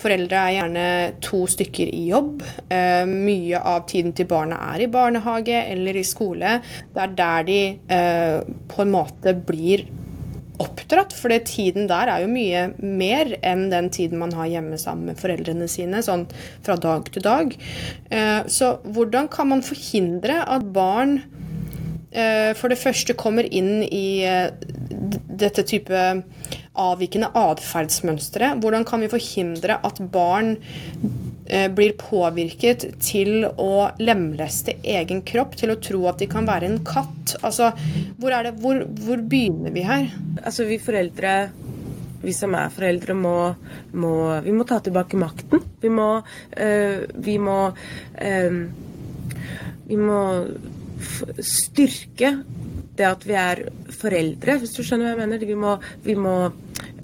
Foreldre 0.01 0.41
er 0.41 0.55
gjerne 0.55 0.87
to 1.25 1.43
stykker 1.51 1.91
i 1.93 2.07
jobb. 2.09 2.41
Uh, 2.71 3.05
mye 3.05 3.61
av 3.61 3.85
tiden 3.91 4.15
til 4.17 4.31
barna 4.31 4.63
er 4.73 4.87
i 4.87 4.91
barnehage 4.93 5.61
eller 5.75 5.99
i 5.99 6.07
skole. 6.09 6.57
Det 6.95 7.05
er 7.05 7.17
der 7.21 7.49
de 7.51 7.63
uh, 7.93 8.55
på 8.71 8.85
en 8.87 8.95
måte 8.95 9.37
blir 9.37 9.85
oppdratt. 10.63 11.15
For 11.17 11.33
tiden 11.45 11.89
der 11.91 12.11
er 12.11 12.25
jo 12.25 12.31
mye 12.33 12.69
mer 12.79 13.35
enn 13.47 13.69
den 13.73 13.91
tiden 13.95 14.21
man 14.23 14.35
har 14.37 14.51
hjemme 14.51 14.79
sammen 14.81 15.11
med 15.11 15.21
foreldrene 15.21 15.69
sine, 15.71 16.03
sånn 16.05 16.27
fra 16.67 16.79
dag 16.81 17.09
til 17.15 17.25
dag. 17.25 17.55
Eh, 18.11 18.41
så 18.51 18.77
hvordan 18.85 19.31
kan 19.33 19.53
man 19.53 19.65
forhindre 19.67 20.41
at 20.45 20.67
barn 20.75 21.21
eh, 22.13 22.55
for 22.59 22.73
det 22.73 22.81
første 22.81 23.17
kommer 23.19 23.49
inn 23.49 23.85
i 23.87 24.23
eh, 24.27 24.51
dette 25.39 25.65
type 25.69 26.05
avvikende 26.79 27.31
atferdsmønstre? 27.39 28.55
Hvordan 28.63 28.87
kan 28.89 29.03
vi 29.03 29.13
forhindre 29.13 29.81
at 29.85 30.03
barn 30.13 30.57
blir 31.49 31.95
påvirket 31.97 32.83
til 33.01 33.47
å 33.49 33.89
lemleste 34.03 34.75
egen 34.85 35.23
kropp, 35.25 35.55
til 35.57 35.73
å 35.73 35.79
tro 35.81 36.03
at 36.11 36.21
de 36.21 36.29
kan 36.29 36.45
være 36.49 36.69
en 36.69 36.83
katt. 36.85 37.39
Altså, 37.41 37.71
hvor, 38.21 38.37
det, 38.45 38.53
hvor, 38.61 38.83
hvor 39.01 39.23
begynner 39.25 39.73
vi 39.73 39.87
her? 39.89 40.11
Altså, 40.43 40.67
vi 40.69 40.77
foreldre 40.83 41.39
vi 42.23 42.35
som 42.35 42.55
er 42.59 42.73
foreldre, 42.75 43.15
må, 43.15 43.37
må, 43.99 44.13
vi 44.43 44.55
må 44.55 44.67
ta 44.67 44.81
tilbake 44.83 45.19
makten. 45.21 45.63
Vi 45.81 45.91
må, 45.93 46.09
øh, 46.59 47.05
vi 47.15 47.37
må, 47.39 47.59
øh, 48.23 48.59
vi 49.89 49.99
må 50.03 50.23
styrke 51.39 52.33
det 52.99 53.07
at 53.07 53.27
vi 53.27 53.37
er 53.39 53.63
foreldre, 53.95 54.59
hvis 54.59 54.75
du 54.75 54.83
skjønner 54.83 55.07
hva 55.07 55.15
jeg 55.15 55.21
mener. 55.23 55.47
Vi 55.47 55.59
må, 55.59 55.77
vi 56.03 56.17
må 56.19 56.35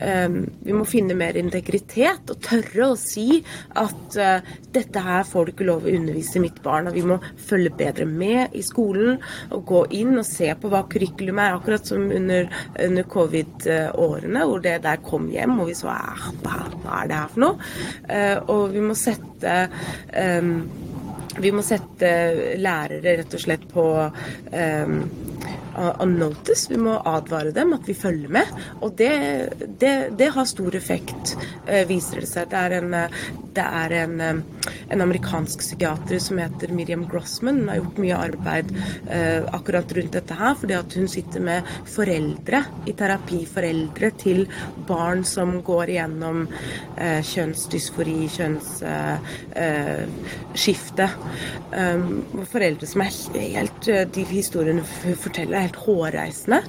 vi 0.04 0.74
må 0.76 0.84
finne 0.88 1.16
mer 1.18 1.36
integritet 1.38 2.30
og 2.32 2.40
tørre 2.44 2.90
å 2.90 2.98
si 2.98 3.40
at 3.80 4.18
uh, 4.20 4.54
dette 4.74 5.02
her 5.04 5.26
får 5.28 5.46
du 5.46 5.52
ikke 5.54 5.68
lov 5.68 5.86
å 5.86 5.94
undervise 5.94 6.42
mitt 6.42 6.60
barn. 6.64 6.90
Og 6.90 6.98
vi 6.98 7.04
må 7.08 7.18
følge 7.48 7.74
bedre 7.78 8.06
med 8.08 8.54
i 8.56 8.62
skolen 8.64 9.20
og 9.54 9.66
gå 9.70 9.82
inn 10.00 10.14
og 10.18 10.26
se 10.28 10.50
på 10.58 10.70
hva 10.72 10.84
curriculum 10.90 11.40
er. 11.42 11.58
Akkurat 11.58 11.86
som 11.88 12.08
under, 12.14 12.48
under 12.86 13.08
covid-årene, 13.16 14.46
hvor 14.48 14.64
det 14.64 14.78
der 14.84 15.02
kom 15.04 15.28
hjem 15.32 15.58
og 15.60 15.70
vi 15.70 15.78
så 15.78 15.90
hva, 15.90 16.58
hva 16.82 17.02
er 17.02 17.10
det 17.10 17.20
her 17.20 17.34
for 17.34 17.44
noe? 17.46 17.70
Uh, 18.08 18.38
og 18.54 18.66
vi 18.74 18.84
må 18.84 18.98
sette 18.98 19.60
um, 20.14 20.56
vi 21.34 21.50
må 21.54 21.64
sette 21.66 22.10
lærere 22.60 23.16
rett 23.18 23.34
og 23.34 23.42
slett 23.42 23.64
på 23.70 23.84
um, 24.04 24.98
on 25.76 26.18
notice. 26.18 26.70
Vi 26.70 26.76
må 26.78 27.02
advare 27.04 27.50
dem 27.54 27.72
at 27.76 27.88
vi 27.88 27.94
følger 27.94 28.28
med. 28.32 28.46
Og 28.80 28.96
det, 28.98 29.48
det, 29.80 30.08
det 30.18 30.28
har 30.34 30.44
stor 30.48 30.76
effekt, 30.76 31.36
eh, 31.66 31.88
viser 31.88 32.20
det 32.22 32.28
seg. 32.30 32.48
Det 32.50 32.58
er 32.58 32.70
en, 32.78 32.94
eh, 32.94 33.08
det 33.54 33.64
er 33.64 33.90
en, 34.02 34.20
eh, 34.20 34.34
en 34.94 35.00
amerikansk 35.04 35.58
psykiater 35.60 36.18
som 36.22 36.38
heter 36.42 36.68
Miriam 36.74 37.08
Grossman. 37.10 37.58
Hun 37.60 37.68
har 37.68 37.76
gjort 37.80 38.02
mye 38.02 38.16
arbeid 38.18 38.68
uh, 38.74 39.42
akkurat 39.56 39.92
rundt 39.96 40.14
dette 40.16 40.34
her, 40.36 40.54
fordi 40.58 40.74
at 40.76 40.94
hun 40.98 41.08
sitter 41.10 41.40
med 41.44 41.62
foreldre 41.90 42.58
i 42.88 42.92
terapi. 42.96 43.40
Foreldre 43.48 44.08
til 44.20 44.40
barn 44.88 45.24
som 45.28 45.62
går 45.64 45.84
igjennom 45.94 46.38
kjønnsdysfori, 47.30 48.28
kjønnsskifte. 48.34 51.06
Um, 51.74 52.24
foreldre 52.50 52.86
som 52.88 53.00
er 53.04 53.10
helt 53.56 53.82
De 54.14 54.22
historiene 54.28 54.84
hun 55.42 55.54
er 55.54 55.66
helt 55.66 55.80
hårreisende. 55.84 56.60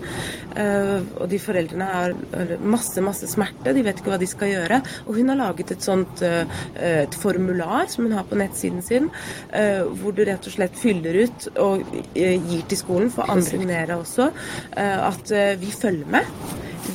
Uh, 0.56 1.04
og 1.20 1.28
de 1.32 1.40
foreldrene 1.42 1.88
har 1.90 2.16
masse, 2.64 3.02
masse 3.04 3.28
smerte, 3.32 3.74
de 3.76 3.84
vet 3.86 4.00
ikke 4.00 4.14
hva 4.14 4.20
de 4.22 4.30
skal 4.30 4.54
gjøre. 4.54 4.82
Og 5.06 5.20
hun 5.20 5.32
har 5.32 5.40
laget 5.42 5.76
et 5.76 5.86
sånt 5.86 6.24
uh, 6.26 6.44
et 6.80 7.18
formular 7.20 7.90
som 7.92 8.08
hun 8.08 8.16
har 8.16 8.28
på 8.30 8.40
nettsiden 8.40 8.84
sin, 8.86 9.10
uh, 9.54 9.84
hvor 10.00 10.16
du 10.16 10.24
rett 10.28 10.48
og 10.48 10.56
slett 10.56 10.78
fyller 10.80 11.26
ut 11.26 11.50
og 11.62 11.84
gir 12.16 12.64
til 12.70 12.80
skolen, 12.80 13.12
for 13.12 13.30
andre 13.32 13.46
signere 13.46 13.98
også, 14.00 14.28
at 14.76 15.32
vi 15.60 15.70
følger 15.72 16.08
med. 16.12 16.28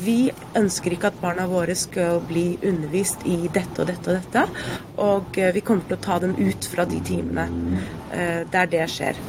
Vi 0.04 0.30
ønsker 0.58 0.94
ikke 0.94 1.10
at 1.10 1.20
barna 1.20 1.46
våre 1.50 1.74
skal 1.78 2.20
bli 2.28 2.58
undervist 2.66 3.24
i 3.28 3.36
dette 3.52 3.82
og 3.82 3.90
dette 3.90 4.10
og 4.10 4.18
dette. 4.18 4.66
Og 5.04 5.40
vi 5.56 5.64
kommer 5.66 5.86
til 5.88 5.98
å 5.98 6.02
ta 6.04 6.18
dem 6.22 6.36
ut 6.38 6.68
fra 6.72 6.86
de 6.88 7.00
timene 7.06 7.46
der 8.52 8.70
det 8.72 8.86
skjer. 8.92 9.20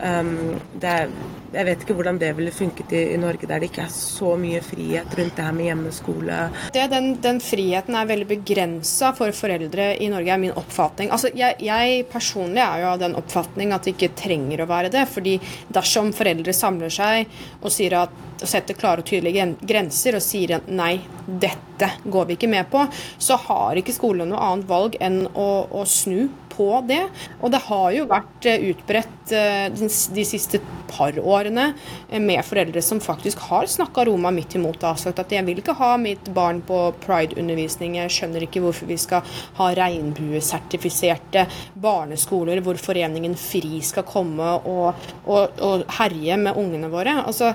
Um, 0.00 0.60
det 0.80 0.88
er, 0.88 1.10
jeg 1.50 1.66
vet 1.66 1.84
ikke 1.84 1.96
hvordan 1.98 2.18
det 2.20 2.30
ville 2.38 2.52
funket 2.54 2.94
i, 2.94 3.02
i, 3.14 3.18
Norge, 3.20 3.48
der 3.48 3.62
det 3.62 3.70
ikke 3.70 3.84
er 3.86 3.92
så 3.94 4.34
mye 4.40 4.62
frihet 4.64 5.16
rundt 5.18 5.36
det 5.36 5.46
her 5.46 5.56
med 5.56 5.68
hjemmeskole. 5.70 6.38
Det, 6.74 6.86
den, 6.92 7.12
den, 7.22 7.40
friheten 7.42 7.98
er 7.98 8.08
veldig 8.10 8.28
begrensa 8.30 9.12
for 9.18 9.34
foreldre 9.36 9.92
i 9.98 10.10
Norge, 10.12 10.30
er 10.34 10.42
min 10.42 10.56
oppfatning. 10.56 11.10
Altså, 11.14 11.32
jeg, 11.34 11.58
jeg, 11.66 12.04
personlig 12.12 12.62
er 12.62 12.84
jo 12.84 12.90
av 12.92 13.02
den 13.02 13.18
oppfatning 13.18 13.74
at 13.74 13.86
det 13.86 13.96
ikke 13.96 14.12
trenger 14.22 14.62
å 14.62 14.70
være 14.70 14.92
det. 14.94 15.06
fordi 15.10 15.38
dersom 15.72 16.12
foreldre 16.14 16.54
samler 16.54 16.92
seg 16.92 17.30
og 17.60 17.70
at 17.98 18.26
og 18.40 18.48
setter 18.48 18.76
klare 18.78 19.02
og 19.02 19.08
tydelige 19.08 19.44
grenser 19.68 20.16
og 20.16 20.24
sier 20.24 20.62
nei, 20.72 20.94
dette 21.26 21.90
går 22.04 22.28
vi 22.28 22.38
ikke 22.38 22.48
med 22.50 22.70
på, 22.72 22.86
så 23.20 23.36
har 23.48 23.76
ikke 23.76 23.94
skolen 23.96 24.30
noe 24.32 24.40
annet 24.40 24.68
valg 24.70 24.96
enn 25.00 25.22
å, 25.28 25.50
å 25.68 25.84
snu 25.88 26.28
på 26.50 26.68
det. 26.88 27.02
Og 27.40 27.52
det 27.52 27.62
har 27.66 27.88
jo 27.94 28.06
vært 28.10 28.48
eh, 28.48 28.66
utbredt 28.70 29.34
eh, 29.36 29.66
de 29.72 30.24
siste 30.26 30.60
par 30.90 31.16
årene 31.18 31.70
eh, 32.08 32.20
med 32.22 32.42
foreldre 32.46 32.82
som 32.84 33.02
faktisk 33.02 33.42
har 33.50 33.68
snakka 33.70 34.06
Roma 34.08 34.32
midt 34.34 34.56
imot 34.58 34.82
og 34.84 35.00
sagt 35.00 35.22
at 35.22 35.32
jeg 35.34 35.46
vil 35.46 35.62
ikke 35.62 35.76
ha 35.78 35.94
mitt 36.00 36.32
barn 36.34 36.62
på 36.66 36.82
pride-undervisning, 37.04 37.98
jeg 38.00 38.14
skjønner 38.16 38.46
ikke 38.46 38.64
hvorfor 38.64 38.90
vi 38.90 38.98
skal 39.00 39.24
ha 39.60 39.70
regnbuesertifiserte 39.78 41.46
barneskoler 41.80 42.62
hvor 42.64 42.80
foreningen 42.80 43.36
FRI 43.38 43.80
skal 43.86 44.06
komme 44.08 44.52
og, 44.68 45.08
og, 45.24 45.60
og 45.64 45.86
herje 46.00 46.38
med 46.40 46.58
ungene 46.60 46.90
våre. 46.92 47.20
Altså, 47.24 47.54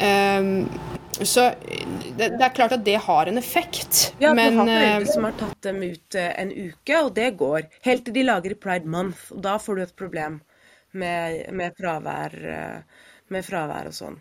Um, 0.00 0.64
så 1.24 1.50
det, 2.16 2.28
det, 2.28 2.44
er 2.44 2.54
klart 2.54 2.72
at 2.72 2.84
det 2.84 2.96
har 3.04 3.26
en 3.26 3.38
effekt. 3.38 4.14
Ja, 4.18 4.34
men, 4.34 4.52
du 4.52 4.58
har 4.58 4.66
foreldre 4.66 5.02
eh, 5.02 5.12
som 5.12 5.26
har 5.28 5.36
tatt 5.40 5.62
dem 5.66 5.82
ut 5.82 6.16
eh, 6.18 6.30
en 6.42 6.52
uke, 6.52 7.02
og 7.02 7.12
det 7.16 7.30
går. 7.40 7.68
Helt 7.86 8.06
til 8.06 8.16
de 8.16 8.24
lager 8.26 8.56
Pride 8.60 8.88
Month, 8.88 9.28
og 9.34 9.44
da 9.44 9.58
får 9.60 9.76
du 9.76 9.84
et 9.84 9.94
problem 9.96 10.40
med, 10.92 11.46
med, 11.52 11.76
fravær, 11.78 12.36
eh, 12.56 13.06
med 13.30 13.46
fravær 13.46 13.90
og 13.90 13.96
sånn. 13.96 14.18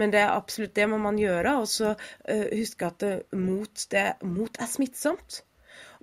Men 0.00 0.12
det 0.12 0.22
er 0.22 0.32
absolutt 0.32 0.74
det 0.76 0.88
må 0.88 0.98
man 1.02 1.18
gjøre. 1.20 1.56
Og 1.60 1.68
så 1.68 1.92
uh, 1.92 2.46
huske 2.48 2.86
at 2.88 3.02
det, 3.02 3.10
mot, 3.36 3.82
det, 3.92 4.06
mot 4.24 4.56
er 4.56 4.70
smittsomt. 4.70 5.42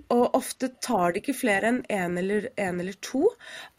Og 0.08 0.36
ofte 0.38 0.70
tar 0.82 1.12
det 1.12 1.22
ikke 1.22 1.36
flere 1.36 1.70
enn 1.70 1.80
én 1.88 2.10
en 2.10 2.18
eller, 2.22 2.48
en 2.56 2.80
eller 2.80 2.96
to. 3.04 3.26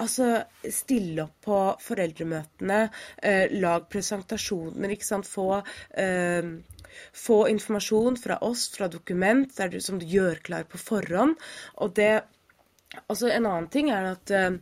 Altså 0.01 0.43
stille 0.69 1.25
opp 1.25 1.47
på 1.47 1.61
foreldremøtene, 1.81 2.81
eh, 3.23 3.45
lag 3.51 3.87
presentasjoner, 3.89 4.95
ikke 4.95 5.07
sant. 5.07 5.27
Få, 5.27 5.63
eh, 5.95 6.51
få 7.13 7.47
informasjon 7.49 8.17
fra 8.17 8.37
oss, 8.41 8.69
fra 8.69 8.87
dokument 8.87 9.49
du, 9.71 9.79
som 9.79 9.99
du 9.99 10.05
gjør 10.05 10.41
klar 10.43 10.63
på 10.63 10.77
forhånd. 10.77 11.35
Og 11.77 11.95
det 11.95 12.23
Altså 13.07 13.29
en 13.31 13.45
annen 13.45 13.69
ting 13.71 13.89
er 13.89 14.03
at 14.03 14.31
eh, 14.35 14.57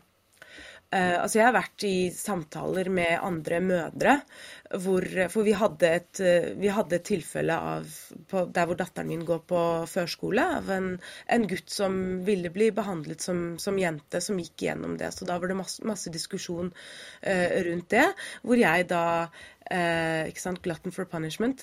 Uh, 0.89 1.21
altså 1.21 1.37
jeg 1.37 1.45
har 1.45 1.53
vært 1.53 1.83
i 1.85 1.95
samtaler 2.13 2.87
med 2.89 3.19
andre 3.21 3.59
mødre, 3.61 4.15
hvor, 4.81 5.05
for 5.29 5.45
vi 5.45 5.53
hadde 5.57 5.91
et, 5.99 6.21
vi 6.61 6.69
hadde 6.73 6.97
et 6.97 7.05
tilfelle 7.05 7.53
av, 7.53 7.85
på, 8.29 8.43
der 8.53 8.69
hvor 8.69 8.77
datteren 8.77 9.09
min 9.09 9.25
går 9.25 9.43
på 9.49 9.61
førskole, 9.89 10.45
av 10.59 10.69
en, 10.73 10.89
en 11.29 11.45
gutt 11.49 11.69
som 11.73 11.93
ville 12.25 12.51
bli 12.53 12.71
behandlet 12.73 13.21
som, 13.25 13.43
som, 13.61 13.77
jente, 13.81 14.21
som 14.21 14.41
gikk 14.41 14.65
gjennom 14.67 14.97
det. 14.97 15.11
Så 15.13 15.29
da 15.29 15.37
var 15.41 15.49
det 15.49 15.57
masse, 15.61 15.85
masse 15.85 16.13
diskusjon 16.13 16.73
uh, 16.73 17.47
rundt 17.69 17.89
det, 17.95 18.09
hvor 18.41 18.61
jeg 18.61 18.89
da 18.89 19.05
ikke 19.69 20.41
sant, 20.41 20.63
Glutton 20.65 20.89
for 20.89 21.05
punishment 21.05 21.61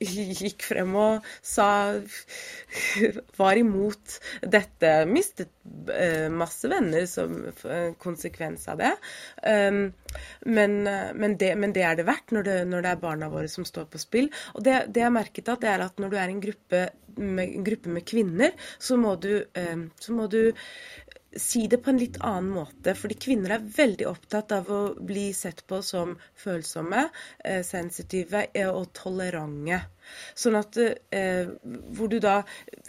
gikk 0.40 0.64
frem 0.70 0.94
og 0.96 1.26
sa 1.44 1.68
Var 3.40 3.60
imot 3.60 4.16
dette. 4.40 4.92
Mistet 5.10 5.50
uh, 5.90 6.28
masse 6.32 6.70
venner 6.70 7.06
som 7.10 7.36
konsekvens 8.00 8.66
av 8.70 8.80
det. 8.80 8.92
Um, 9.44 9.82
men, 10.46 10.80
men, 10.84 11.36
det. 11.40 11.52
men, 11.58 11.74
det. 11.76 11.84
er 11.86 12.00
det 12.00 12.08
verdt 12.08 12.34
når 12.34 12.46
det, 12.46 12.56
når 12.70 12.86
det, 12.86 12.94
er 12.94 13.04
barna 13.04 13.30
våre 13.32 13.50
som 13.50 13.66
står 13.68 13.90
på 13.92 14.00
spill. 14.00 14.30
Og 14.54 14.64
det, 14.66 14.82
det 14.94 15.04
jeg 15.04 15.14
merket 15.14 15.52
at 15.52 15.62
det 15.62 15.72
er 15.74 15.86
at 15.86 16.00
når 16.02 16.12
du 16.12 16.18
er 16.18 16.32
en 16.32 16.42
gruppe 16.42 16.84
med, 17.20 17.56
gruppe 17.66 17.92
med 17.92 18.06
kvinner, 18.08 18.54
så 18.78 18.96
må 19.00 19.16
du, 19.20 19.32
um, 19.72 19.88
så 20.00 20.16
må 20.16 20.28
du 20.30 20.42
si 21.36 21.66
det 21.66 21.78
på 21.84 21.90
en 21.90 21.98
litt 22.00 22.18
annen 22.20 22.50
måte. 22.54 22.94
Fordi 22.98 23.16
kvinner 23.20 23.54
er 23.56 23.66
veldig 23.76 24.06
opptatt 24.10 24.52
av 24.56 24.70
å 24.70 24.80
bli 24.94 25.30
sett 25.36 25.62
på 25.70 25.80
som 25.86 26.16
følsomme, 26.38 27.08
eh, 27.44 27.62
sensitive 27.66 28.46
eh, 28.52 28.70
og 28.70 28.92
tolerante. 28.96 29.80
Sånn 30.34 30.58
at 30.58 30.78
eh, 30.80 31.50
hvor 31.94 32.10
du 32.10 32.18
da 32.22 32.40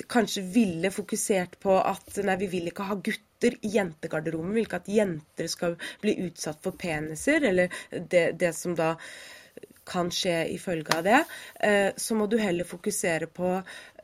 kanskje 0.10 0.46
ville 0.54 0.92
fokusert 0.94 1.60
på 1.62 1.78
at 1.78 2.18
nei, 2.26 2.40
vi 2.42 2.50
vil 2.56 2.72
ikke 2.72 2.88
ha 2.90 2.98
gutter 2.98 3.60
i 3.62 3.76
jentegarderoben. 3.76 4.54
Vi 4.54 4.62
vil 4.62 4.70
ikke 4.70 4.82
at 4.82 4.90
jenter 4.90 5.52
skal 5.52 5.78
bli 6.02 6.18
utsatt 6.26 6.64
for 6.64 6.78
peniser, 6.78 7.46
eller 7.52 7.84
det, 7.92 8.32
det 8.42 8.56
som 8.58 8.74
da 8.78 8.96
kan 9.88 10.12
skje 10.14 10.36
ifølge 10.54 10.94
av 10.98 11.06
det, 11.06 11.20
eh, 11.68 11.90
så 11.98 12.16
må 12.18 12.28
du 12.30 12.38
heller 12.40 12.68
fokusere 12.68 13.28
på 13.34 13.50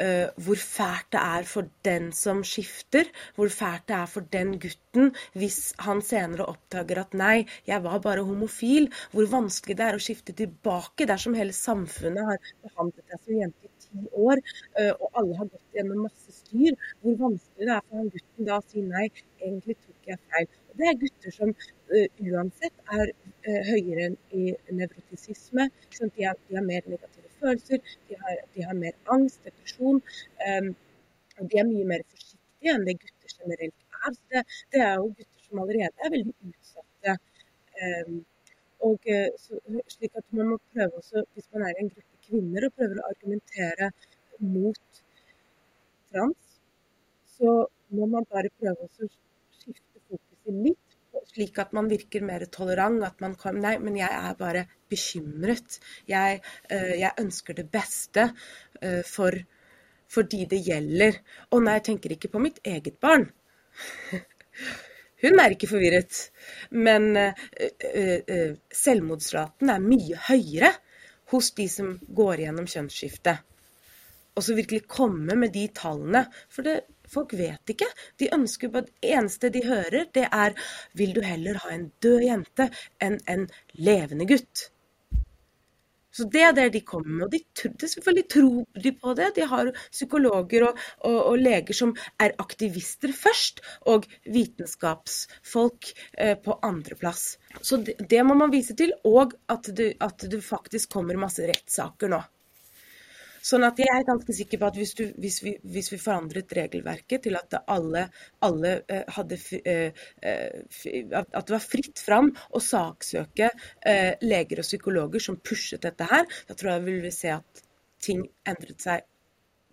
eh, 0.02 0.26
hvor 0.44 0.60
fælt 0.62 1.12
det 1.14 1.22
er 1.22 1.48
for 1.50 1.70
den 1.86 2.10
som 2.16 2.44
skifter. 2.48 3.10
Hvor 3.38 3.52
fælt 3.54 3.88
det 3.90 3.98
er 3.98 4.10
for 4.12 4.28
den 4.34 4.56
gutten 4.62 5.12
hvis 5.38 5.74
han 5.86 6.02
senere 6.06 6.48
oppdager 6.50 7.04
at 7.04 7.14
nei, 7.18 7.46
jeg 7.70 7.84
var 7.86 8.02
bare 8.04 8.26
homofil. 8.28 8.90
Hvor 9.14 9.30
vanskelig 9.32 9.78
det 9.78 9.88
er 9.88 10.00
å 10.00 10.04
skifte 10.04 10.36
tilbake 10.38 11.08
dersom 11.10 11.38
hele 11.38 11.56
samfunnet 11.56 12.32
har 12.32 12.52
behandlet 12.66 13.06
deg 13.06 13.24
som 13.24 13.42
jente 13.42 13.70
i 13.70 13.88
ti 13.88 14.04
år, 14.28 14.44
eh, 14.82 14.92
og 14.92 15.22
alle 15.22 15.40
har 15.42 15.52
gått 15.54 15.78
gjennom 15.78 16.06
masse 16.08 16.38
styr. 16.42 16.78
Hvor 17.04 17.20
vanskelig 17.28 17.70
det 17.70 17.76
er 17.78 17.86
for 17.86 18.02
han 18.02 18.14
gutten 18.16 18.50
da 18.50 18.60
å 18.60 18.68
si 18.68 18.86
nei, 18.86 19.08
egentlig 19.44 19.78
tok 19.84 20.14
jeg 20.14 20.24
feil. 20.32 20.54
Det 20.78 20.86
er 20.86 21.02
gutter 21.02 21.34
som 21.34 21.54
uansett 22.22 22.90
er 22.94 23.10
høyere 23.70 24.10
i 24.36 24.44
nevrotisisme. 24.80 25.68
De 25.94 26.26
har, 26.26 26.38
de, 26.48 26.56
har, 26.58 26.66
mer 26.66 26.88
negative 26.94 27.32
følelser, 27.40 27.82
de 28.10 28.18
har, 28.22 28.42
de 28.56 28.66
har 28.68 28.78
mer 28.78 28.96
angst, 29.16 29.44
depresjon. 29.48 30.02
Um, 30.48 30.72
og 31.38 31.52
de 31.52 31.62
er 31.62 31.70
mye 31.70 31.90
mer 31.92 32.06
forsiktige 32.14 32.74
enn 32.74 32.88
det 32.88 32.98
gutter 33.04 33.36
generelt 33.36 33.86
er. 34.00 34.18
Det, 34.32 34.44
det 34.74 34.82
er 34.88 34.96
jo 34.96 35.12
gutter 35.12 35.46
som 35.48 35.62
allerede 35.64 36.06
er 36.08 36.14
veldig 36.16 36.36
utsatte. 36.52 37.18
Um, 37.84 38.18
og 38.88 39.08
så, 39.42 39.58
slik 39.90 40.18
at 40.20 40.26
man 40.38 40.52
må 40.52 40.58
prøve 40.74 41.00
også, 41.02 41.24
hvis 41.34 41.48
man 41.54 41.64
er 41.66 41.72
i 41.74 41.84
en 41.84 41.94
gruppe 41.94 42.26
kvinner 42.28 42.68
og 42.68 42.76
prøver 42.78 43.00
å 43.02 43.08
argumentere 43.10 43.90
mot 44.44 45.02
trans, 46.12 46.60
så 47.38 47.56
må 47.98 48.06
man 48.12 48.28
bare 48.30 48.52
prøve 48.60 48.86
å 48.86 49.10
litt, 50.48 50.87
slik 51.34 51.60
at 51.62 51.74
man 51.76 51.90
virker 51.92 52.26
mer 52.26 52.46
tolerant. 52.52 53.04
At 53.06 53.22
man 53.24 53.36
kan 53.40 53.60
Nei, 53.62 53.78
men 53.84 53.98
jeg 54.00 54.10
er 54.10 54.40
bare 54.40 54.66
bekymret. 54.90 55.80
Jeg, 56.10 56.42
uh, 56.72 56.96
jeg 56.98 57.14
ønsker 57.22 57.58
det 57.58 57.68
beste 57.74 58.30
uh, 58.32 59.04
for, 59.08 59.36
for 60.10 60.30
de 60.30 60.46
det 60.50 60.64
gjelder. 60.66 61.22
Og 61.52 61.64
nei, 61.66 61.78
jeg 61.80 61.88
tenker 61.92 62.16
ikke 62.16 62.32
på 62.34 62.44
mitt 62.44 62.62
eget 62.66 63.00
barn. 63.04 63.30
Hun 65.24 65.40
er 65.42 65.54
ikke 65.54 65.70
forvirret. 65.70 66.28
Men 66.78 67.12
uh, 67.18 68.58
selvmordsraten 68.84 69.74
er 69.74 69.84
mye 69.84 70.26
høyere 70.30 70.76
hos 71.34 71.52
de 71.58 71.68
som 71.72 71.96
går 72.00 72.46
gjennom 72.46 72.68
kjønnsskifte. 72.72 73.36
Og 74.38 74.46
så 74.46 74.54
virkelig 74.54 74.86
komme 74.88 75.36
med 75.36 75.52
de 75.56 75.66
tallene. 75.76 76.24
For 76.54 76.66
det, 76.68 76.84
Folk 77.08 77.34
vet 77.40 77.76
ikke. 77.76 77.90
De 78.20 78.32
ønsker 78.36 78.72
bare 78.74 78.88
Det 78.88 79.12
eneste 79.18 79.52
de 79.54 79.66
hører, 79.66 80.08
det 80.14 80.28
er 80.32 80.58
Vil 80.94 81.14
du 81.16 81.22
heller 81.22 81.60
ha 81.64 81.76
en 81.76 81.92
død 82.04 82.26
jente 82.30 82.72
enn 83.04 83.22
en 83.28 83.48
levende 83.78 84.28
gutt? 84.30 84.70
Så 86.18 86.26
Det 86.34 86.42
er 86.42 86.54
det 86.58 86.70
de 86.74 86.80
kommer 86.82 87.12
med. 87.14 87.24
og 87.26 87.32
de, 87.32 87.40
de 87.78 87.88
Selvfølgelig 87.92 88.30
tror 88.34 88.82
de 88.84 88.92
på 88.92 89.14
det. 89.14 89.28
De 89.36 89.46
har 89.46 89.70
psykologer 89.92 90.64
og, 90.66 90.80
og, 91.06 91.18
og 91.32 91.38
leger 91.38 91.78
som 91.78 91.94
er 92.20 92.34
aktivister 92.42 93.14
først, 93.14 93.62
og 93.86 94.08
vitenskapsfolk 94.26 95.92
eh, 96.18 96.34
på 96.42 96.58
andreplass. 96.66 97.38
Så 97.62 97.78
det, 97.78 98.00
det, 98.10 98.24
må 98.26 98.34
man 98.34 98.52
vise 98.52 98.74
til, 98.74 98.96
og 99.06 99.38
at 99.54 99.70
det, 99.78 99.92
at 100.02 100.26
det 100.32 100.42
faktisk 100.42 100.90
kommer 100.98 101.22
masse 101.22 101.46
rettssaker 101.46 102.10
nå. 102.10 102.24
Sånn 103.48 103.64
at 103.68 103.80
jeg 103.80 103.92
er 103.94 104.06
ganske 104.08 104.34
sikker 104.36 104.60
på 104.60 104.68
at 104.68 104.78
hvis, 104.80 104.94
du, 104.98 105.04
hvis, 105.24 105.40
vi, 105.46 105.54
hvis 105.76 105.92
vi, 105.94 106.00
forandret 106.02 106.52
regelverket 106.58 107.24
til 107.28 107.38
at 107.40 107.56
alle, 107.64 108.08
alle 108.44 108.74
uh, 108.92 109.04
hadde 109.18 109.40
uh, 109.40 110.04
uh, 110.26 111.20
At 111.22 111.38
det 111.38 111.56
var 111.56 111.64
fritt 111.64 112.04
fram 112.04 112.34
å 112.52 112.62
saksøke 112.64 113.52
leger 114.24 114.62
og 114.62 114.68
psykologer 114.68 115.24
som 115.24 115.40
pushet 115.40 115.86
dette 115.86 116.08
her, 116.10 116.26
da 116.50 116.56
tror 116.58 116.74
jeg 116.74 116.86
vi 116.88 116.98
vil 117.06 117.14
se 117.16 117.32
at 117.38 117.64
ting 118.04 118.26
endret 118.48 118.84
seg 118.84 119.06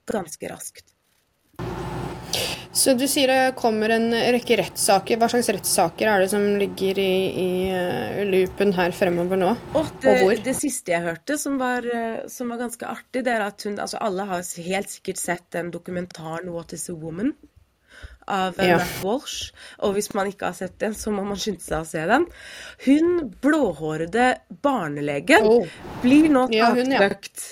ganske 0.09 0.51
raskt. 0.51 0.94
Så 2.75 2.97
du 2.99 3.05
sier 3.07 3.31
det 3.31 3.55
kommer 3.55 3.93
en 3.95 4.09
rekke 4.11 4.57
rettssaker. 4.59 5.19
Hva 5.21 5.29
slags 5.31 5.49
rettssaker 5.55 6.09
er 6.11 6.25
det 6.25 6.31
som 6.33 6.43
ligger 6.59 6.99
i, 6.99 7.15
i 7.39 7.51
uh, 7.71 8.23
loopen 8.27 8.75
her 8.75 8.95
fremover 8.97 9.39
nå? 9.39 9.53
Og, 9.79 9.93
det, 10.03 10.11
og 10.11 10.25
hvor? 10.25 10.43
Det 10.49 10.57
siste 10.59 10.91
jeg 10.91 11.05
hørte 11.05 11.39
som 11.39 11.61
var, 11.61 11.87
uh, 11.87 12.25
som 12.31 12.51
var, 12.51 12.65
ganske 12.65 12.89
artig, 12.91 13.23
det 13.23 13.31
er 13.31 13.47
at 13.47 13.63
hun 13.67 13.79
Altså 13.79 14.01
alle 14.03 14.27
har 14.27 14.43
helt 14.67 14.91
sikkert 14.91 15.23
sett 15.23 15.47
den 15.55 15.71
dokumentaren 15.75 16.51
'What 16.51 16.75
is 16.75 16.89
a 16.91 16.97
woman?' 16.99 17.37
av 18.27 18.55
ja. 18.59 18.79
Matt 18.81 19.05
Walsh. 19.05 19.53
Og 19.85 19.95
hvis 19.95 20.11
man 20.17 20.31
ikke 20.31 20.49
har 20.49 20.57
sett 20.59 20.79
den, 20.81 20.95
så 20.97 21.13
må 21.15 21.23
man 21.29 21.39
skynde 21.39 21.63
seg 21.63 21.85
å 21.85 21.89
se 21.89 22.05
den. 22.09 22.27
Hun 22.87 23.31
blåhårede 23.45 24.31
barnelegen 24.65 25.47
oh. 25.47 25.81
blir 26.03 26.31
nå 26.33 26.47
taktøkt 26.49 27.45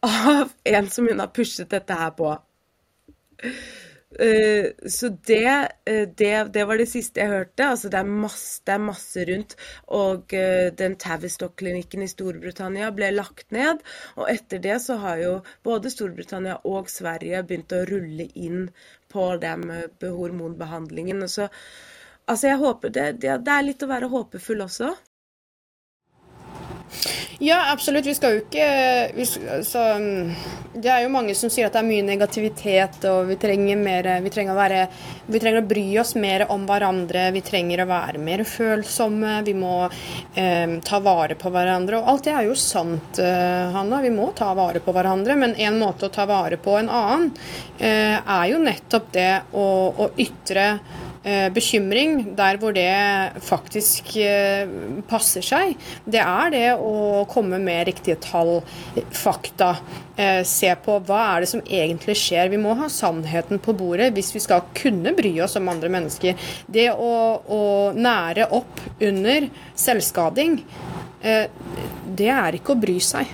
ja, 0.00 0.08
ja. 0.08 0.36
av 0.40 0.54
en 0.64 0.90
som 0.90 1.06
hun 1.06 1.20
har 1.20 1.30
pushet 1.36 1.70
dette 1.70 1.98
her 2.00 2.14
på. 2.16 2.32
Uh, 4.16 4.88
så 4.88 5.10
det, 5.28 5.68
uh, 5.90 6.04
det, 6.16 6.32
det, 6.54 6.64
var 6.68 6.80
det 6.80 6.88
siste 6.88 7.20
jeg 7.20 7.32
hørte. 7.32 7.68
Altså, 7.68 7.90
det, 7.92 8.00
er 8.00 8.20
masse, 8.24 8.62
det 8.66 8.74
er 8.76 8.84
masse 8.84 9.24
rundt. 9.30 9.56
Og 9.98 10.36
uh, 10.36 10.68
den 10.78 10.96
Tavistock-klinikken 11.02 12.04
i 12.04 12.10
Storbritannia 12.10 12.90
ble 12.96 13.10
lagt 13.14 13.52
ned. 13.56 13.82
Og 14.16 14.30
etter 14.32 14.62
det 14.64 14.78
så 14.84 14.98
har 15.02 15.20
jo 15.22 15.34
både 15.66 15.92
Storbritannia 15.92 16.60
og 16.64 16.88
Sverige 16.92 17.44
begynt 17.46 17.76
å 17.76 17.84
rulle 17.90 18.30
inn 18.34 18.70
på 19.12 19.28
den 19.42 19.68
hormonbehandlingen. 20.02 21.26
Så, 21.30 21.50
altså, 22.24 22.50
jeg 22.50 22.62
håper 22.62 22.94
det, 22.96 23.10
det, 23.22 23.36
er 23.36 23.68
litt 23.68 23.84
å 23.84 23.92
være 23.92 24.10
håpefull 24.12 24.64
også. 24.66 24.94
Ja, 27.38 27.72
absolutt. 27.72 28.06
Vi 28.06 28.14
skal 28.14 28.36
jo 28.36 28.42
ikke 28.44 28.66
vi, 29.14 29.24
altså, 29.52 29.82
Det 30.72 30.88
er 30.88 31.02
jo 31.04 31.12
mange 31.12 31.34
som 31.36 31.50
sier 31.52 31.68
at 31.68 31.74
det 31.76 31.82
er 31.82 31.88
mye 31.88 32.04
negativitet, 32.06 32.98
og 33.10 33.30
vi 33.30 33.36
trenger, 33.40 33.76
mer, 33.80 34.08
vi 34.24 34.32
trenger, 34.32 34.56
være, 34.56 34.82
vi 35.28 35.40
trenger 35.42 35.60
å 35.60 35.68
bry 35.68 35.84
oss 36.00 36.14
mer 36.20 36.46
om 36.52 36.64
hverandre. 36.68 37.28
Vi 37.36 37.42
trenger 37.44 37.84
å 37.84 37.88
være 37.90 38.22
mer 38.22 38.44
følsomme. 38.48 39.38
Vi 39.46 39.56
må 39.58 39.74
eh, 39.86 40.76
ta 40.86 41.00
vare 41.04 41.36
på 41.38 41.52
hverandre. 41.52 42.00
Og 42.00 42.12
alt 42.14 42.28
det 42.28 42.36
er 42.36 42.48
jo 42.48 42.58
sant, 42.60 43.20
eh, 43.20 43.74
Hanna. 43.76 44.00
Vi 44.04 44.12
må 44.14 44.30
ta 44.36 44.52
vare 44.56 44.80
på 44.84 44.94
hverandre. 44.96 45.36
Men 45.36 45.56
en 45.68 45.80
måte 45.80 46.08
å 46.08 46.14
ta 46.14 46.28
vare 46.28 46.60
på 46.60 46.78
en 46.80 46.92
annen 46.92 47.32
eh, 47.78 48.16
er 48.16 48.46
jo 48.52 48.62
nettopp 48.62 49.12
det 49.16 49.32
å, 49.52 49.66
å 49.92 50.10
ytre 50.20 50.70
bekymring 51.50 52.20
der 52.38 52.58
hvor 52.60 52.74
det 52.76 52.86
faktisk 53.42 54.12
eh, 54.22 54.68
passer 55.08 55.42
seg, 55.42 55.72
det 56.04 56.22
er 56.22 56.52
det 56.54 56.66
å 56.78 57.24
komme 57.30 57.58
med 57.62 57.88
riktige 57.88 58.18
tall, 58.22 58.60
fakta. 59.10 59.72
Eh, 60.16 60.42
se 60.46 60.70
på 60.84 60.98
hva 61.08 61.22
er 61.32 61.44
det 61.44 61.50
som 61.50 61.64
egentlig 61.64 62.16
skjer. 62.20 62.52
Vi 62.52 62.60
må 62.62 62.76
ha 62.78 62.90
sannheten 62.92 63.60
på 63.62 63.74
bordet 63.76 64.12
hvis 64.16 64.30
vi 64.36 64.44
skal 64.44 64.68
kunne 64.76 65.14
bry 65.16 65.34
oss 65.44 65.58
om 65.58 65.72
andre 65.72 65.90
mennesker. 65.92 66.48
Det 66.66 66.88
å, 66.92 67.12
å 67.42 67.62
nære 67.96 68.50
opp 68.56 68.84
under 69.02 69.50
selvskading, 69.74 70.60
det 72.16 72.28
er 72.30 72.58
ikke 72.58 72.76
å 72.76 72.78
bry 72.78 73.00
seg. 73.02 73.32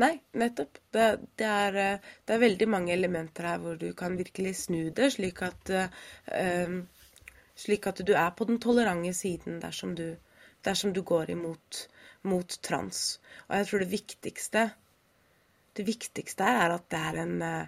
Nei, 0.00 0.14
nettopp. 0.36 0.79
Det, 0.90 1.20
det, 1.38 1.46
er, 1.46 1.76
eh, 1.78 2.08
det, 2.26 2.34
er, 2.34 2.42
veldig 2.42 2.66
mange 2.70 2.92
elementer 2.92 3.46
her 3.46 3.60
hvor 3.62 3.76
du 3.78 3.92
kan 3.94 4.16
virkelig 4.18 4.56
snu 4.64 4.90
det, 4.94 5.12
slik 5.14 5.38
at, 5.46 5.70
uh, 5.70 6.80
slik 7.54 7.86
at 7.86 8.02
du 8.06 8.10
er 8.18 8.32
på 8.34 8.48
den 8.48 8.58
tolerante 8.62 9.12
siden 9.14 9.60
dersom 9.62 9.94
du, 9.94 10.16
dersom 10.66 10.94
du 10.96 11.02
går 11.06 11.30
imot 11.36 11.86
mot 12.26 12.58
trans. 12.62 13.20
Og 13.48 13.56
jeg 13.56 13.68
tror 13.68 13.84
det 13.84 13.92
viktigste 13.94 14.66
det 15.78 15.86
viktigste 15.86 16.44
er 16.44 16.74
at 16.74 16.90
det 16.90 17.00
er 17.12 17.22
en 17.22 17.36
uh, 17.46 17.66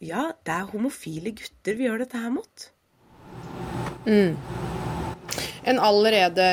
Ja, 0.00 0.30
det 0.46 0.54
er 0.54 0.70
homofile 0.70 1.34
gutter 1.36 1.76
vi 1.76 1.90
gjør 1.90 2.06
dette 2.06 2.22
her 2.22 2.30
mot. 2.32 2.70
Mm 4.06 4.38
en 5.70 5.80
allerede 5.82 6.44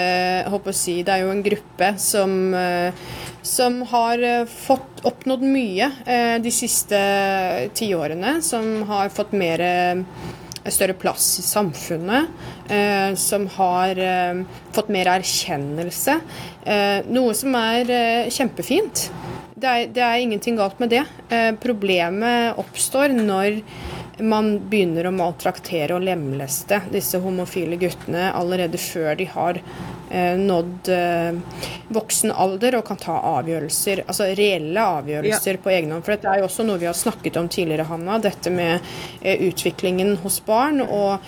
håper 0.51 0.73
å 0.73 0.75
si, 0.75 1.01
Det 1.03 1.13
er 1.13 1.23
jo 1.25 1.31
en 1.31 1.43
gruppe 1.45 1.93
som 2.01 2.33
som 3.47 3.81
har 3.81 4.23
eh, 4.23 4.45
fått 4.45 5.05
oppnådd 5.07 5.43
mye 5.47 5.91
eh, 6.05 6.35
de 6.43 6.51
siste 6.51 6.99
tiårene. 7.73 8.41
Som 8.41 8.83
har 8.89 9.09
fått 9.09 9.31
mer, 9.31 9.63
eh, 9.63 10.01
større 10.67 10.93
plass 10.93 11.39
i 11.39 11.45
samfunnet. 11.47 12.27
Som 13.15 13.45
har 13.47 13.95
fått 14.75 14.89
mer 14.91 15.07
erkjennelse. 15.07 16.17
Noe 17.07 17.35
som 17.39 17.55
er 17.55 17.91
kjempefint. 18.35 19.05
Det 19.55 19.69
er, 19.71 19.85
det 19.95 20.03
er 20.03 20.23
ingenting 20.25 20.57
galt 20.59 20.81
med 20.83 20.91
det. 20.91 21.05
Problemet 21.63 22.59
oppstår 22.59 23.15
når 23.15 23.61
man 24.27 24.57
begynner 24.67 25.07
å 25.07 25.15
maltraktere 25.15 25.95
og 25.95 26.03
lemleste 26.03 26.81
disse 26.91 27.23
homofile 27.23 27.79
guttene 27.79 28.27
allerede 28.35 28.81
før 28.81 29.15
de 29.15 29.29
har 29.31 29.61
Eh, 29.61 29.96
nådd 30.37 30.89
eh, 30.93 31.39
voksen 31.93 32.31
alder 32.31 32.77
og 32.79 32.85
kan 32.87 32.99
ta 33.01 33.15
avgjørelser, 33.37 34.03
altså 34.07 34.29
reelle 34.37 34.83
avgjørelser 34.97 35.57
ja. 35.57 35.61
på 35.63 35.71
egen 35.73 35.93
hånd. 35.93 36.05
For 36.05 36.15
dette 36.15 36.31
er 36.31 36.41
jo 36.41 36.47
også 36.47 36.65
noe 36.67 36.81
vi 36.81 36.89
har 36.89 36.97
snakket 36.97 37.39
om 37.39 37.49
tidligere, 37.51 37.87
Hanna. 37.89 38.19
Dette 38.23 38.51
med 38.53 38.85
eh, 39.21 39.43
utviklingen 39.47 40.15
hos 40.23 40.39
barn. 40.45 40.81
Og 40.83 41.27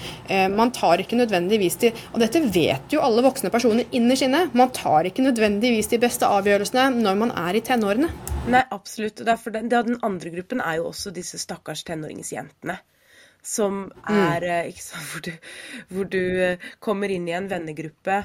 man 0.53 0.71
tar 0.75 1.01
ikke 1.01 1.17
nødvendigvis 1.17 1.75
de 1.81 1.89
Og 2.13 2.19
dette 2.21 2.39
vet 2.53 2.93
jo 2.93 3.01
alle 3.03 3.23
voksne 3.25 3.51
personer 3.53 3.87
innerst 3.95 4.25
inne. 4.25 4.45
Man 4.53 4.71
tar 4.75 5.07
ikke 5.09 5.25
nødvendigvis 5.25 5.89
de 5.91 5.99
beste 6.01 6.27
avgjørelsene 6.27 6.89
når 6.99 7.17
man 7.23 7.33
er 7.35 7.57
i 7.57 7.63
tenårene. 7.65 8.11
Nei, 8.49 8.63
absolutt. 8.71 9.23
Derfor 9.25 9.55
den, 9.55 9.69
den 9.71 9.99
andre 10.05 10.31
gruppen 10.33 10.63
er 10.63 10.79
jo 10.79 10.89
også 10.93 11.13
disse 11.15 11.41
stakkars 11.41 11.83
tenåringsjentene 11.87 12.79
som 13.41 13.83
mm. 13.83 13.91
er 14.09 14.45
mm. 14.67 14.71
sant, 14.77 15.05
hvor, 15.11 15.21
du, 15.23 15.31
hvor, 15.89 16.09
du, 16.11 16.57
kommer 16.83 17.11
inn 17.11 17.27
i 17.29 17.35
en 17.37 17.49
vennegruppe 17.51 18.23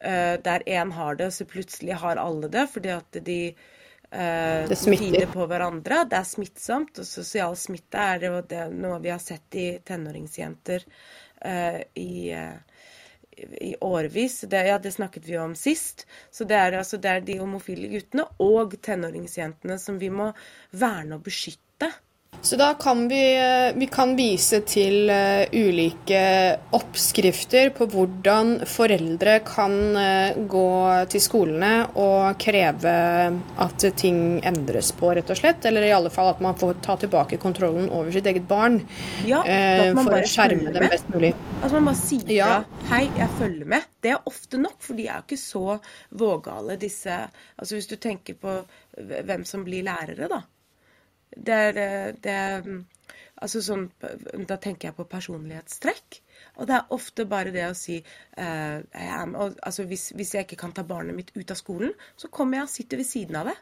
der 0.00 0.62
én 0.64 0.92
har 0.96 1.18
det, 1.18 1.26
og 1.28 1.34
så 1.36 1.44
plutselig 1.44 1.98
har 2.00 2.16
alle 2.16 2.48
det 2.48 2.62
fordi 2.72 2.92
at 2.94 3.18
de 3.26 3.40
uh, 3.52 4.68
det 4.70 4.78
smitter 4.80 5.26
på 5.28 5.44
hverandre. 5.50 6.06
Det 6.08 6.16
er 6.16 6.28
smittsomt, 6.28 7.02
og 7.02 7.08
sosial 7.08 7.56
smitte 7.60 8.00
er 8.00 8.22
det, 8.22 8.30
det 8.48 8.62
noe 8.72 8.96
vi 9.04 9.12
har 9.12 9.20
sett 9.20 9.60
i 9.60 9.66
tenåringsjenter 9.84 10.86
uh, 11.44 11.80
i 12.00 12.12
i 13.60 13.76
årevis. 13.80 14.40
Det, 14.40 14.66
ja, 14.66 14.78
det 14.78 14.92
snakket 14.92 15.24
vi 15.24 15.38
om 15.38 15.54
sist. 15.54 16.06
Så 16.30 16.44
det 16.44 16.56
er, 16.56 16.72
altså, 16.78 16.98
det 17.00 17.10
er 17.10 17.24
de 17.24 17.38
homofile 17.40 17.88
guttene 17.88 18.26
og 18.42 18.76
tenåringsjentene 18.82 19.78
som 19.80 19.98
vi 20.00 20.10
må 20.12 20.30
verne 20.70 21.16
og 21.16 21.24
beskytte. 21.24 21.69
Så 22.42 22.56
da 22.56 22.74
kan 22.74 23.08
vi, 23.08 23.36
eh, 23.36 23.78
vi 23.78 23.86
kan 23.86 24.14
vise 24.16 24.62
til 24.64 25.10
uh, 25.12 25.44
ulike 25.52 26.20
oppskrifter 26.72 27.68
på 27.76 27.84
hvordan 27.92 28.54
foreldre 28.68 29.34
kan 29.44 29.74
uh, 29.92 30.38
gå 30.48 30.70
til 31.12 31.20
skolene 31.20 31.72
og 32.00 32.38
kreve 32.40 32.94
at 33.60 33.84
ting 34.00 34.40
endres 34.48 34.88
på, 34.96 35.10
rett 35.18 35.28
og 35.28 35.36
slett. 35.36 35.68
Eller 35.68 35.84
i 35.84 35.92
alle 35.92 36.12
fall 36.12 36.30
at 36.32 36.40
man 36.40 36.56
får 36.56 36.78
ta 36.86 36.96
tilbake 37.02 37.36
kontrollen 37.42 37.90
over 37.92 38.08
sitt 38.14 38.30
eget 38.30 38.46
barn. 38.48 38.80
Ja, 39.28 39.42
uh, 39.44 39.90
for 40.00 40.16
å 40.16 40.22
skjerme 40.24 40.72
dem 40.72 40.88
best 40.88 41.10
mulig. 41.12 41.34
At 41.60 41.74
man 41.76 41.90
bare 41.90 42.00
sier 42.00 42.32
ja. 42.38 42.54
'hei, 42.88 43.02
jeg 43.18 43.28
følger 43.36 43.68
med'. 43.74 43.90
Det 44.00 44.14
er 44.14 44.30
ofte 44.32 44.56
nok, 44.56 44.78
for 44.80 44.96
de 44.96 45.10
er 45.10 45.20
jo 45.20 45.26
ikke 45.28 45.42
så 45.42 45.76
vågale, 46.16 46.78
disse 46.80 47.12
Altså 47.60 47.76
hvis 47.76 47.90
du 47.90 47.98
tenker 48.00 48.38
på 48.40 48.56
hvem 48.96 49.44
som 49.44 49.60
blir 49.66 49.84
lærere, 49.84 50.30
da. 50.32 50.40
Det 51.36 51.54
er, 51.54 51.76
eh, 51.78 52.14
det 52.22 52.32
er 52.32 52.66
mm, 52.66 52.80
Altså 53.40 53.62
sånn 53.64 53.86
Da 54.48 54.58
tenker 54.60 54.90
jeg 54.90 54.96
på 54.98 55.06
personlighetstrekk. 55.08 56.18
Og 56.60 56.68
det 56.68 56.76
er 56.76 56.92
ofte 56.92 57.24
bare 57.28 57.52
det 57.54 57.64
å 57.70 57.76
si 57.76 57.96
uh, 58.02 58.78
er, 58.80 59.32
altså 59.32 59.86
hvis, 59.88 60.10
hvis, 60.16 60.34
jeg 60.36 60.44
ikke 60.44 60.58
kan 60.60 60.74
ta 60.76 60.84
barnet 60.84 61.16
mitt 61.16 61.30
ut 61.32 61.52
av 61.52 61.56
skolen, 61.56 61.94
så 62.20 62.28
kommer 62.28 62.58
jeg 62.58 62.66
og 62.66 62.72
sitter 62.72 63.00
ved 63.00 63.08
siden 63.08 63.38
av 63.40 63.48
det. 63.48 63.56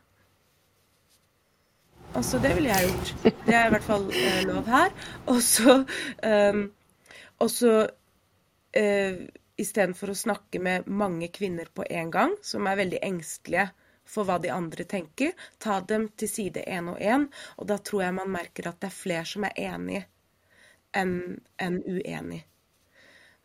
Altså, 2.19 2.41
det 2.43 2.55
ville 2.57 2.73
jeg 2.73 2.89
gjort. 2.89 3.13
Det 3.47 3.55
er 3.55 3.69
i 3.69 3.75
hvert 3.77 3.87
fall 3.87 4.09
uh, 4.11 4.41
lov 4.49 4.71
her. 4.73 4.95
Og 5.31 5.43
så 5.47 5.77
um, 6.27 6.63
Og 7.39 7.51
så 7.55 7.75
uh, 7.87 9.21
istedenfor 9.59 10.11
å 10.11 10.19
snakke 10.27 10.63
med 10.63 10.89
mange 10.91 11.29
kvinner 11.35 11.71
på 11.75 11.87
en 11.87 12.11
gang, 12.15 12.35
som 12.43 12.67
er 12.67 12.81
veldig 12.83 13.03
engstelige 13.07 13.69
for 14.09 14.29
hva 14.29 14.39
de 14.43 14.53
andre 14.53 14.85
tenker. 14.89 15.35
Ta 15.63 15.81
dem 15.81 16.09
til 16.17 16.31
side 16.33 16.65
én 16.67 16.91
og 16.93 17.01
én, 17.01 17.29
og 17.57 17.69
da 17.71 17.79
tror 17.79 18.07
jeg 18.07 18.19
man 18.19 18.33
merker 18.33 18.71
at 18.71 18.81
det 18.81 18.91
er 18.91 19.01
flere 19.01 19.27
som 19.29 19.47
er 19.49 19.59
enig 19.69 20.05
enn 20.97 21.19
en 21.61 21.83
uenig. 21.85 22.45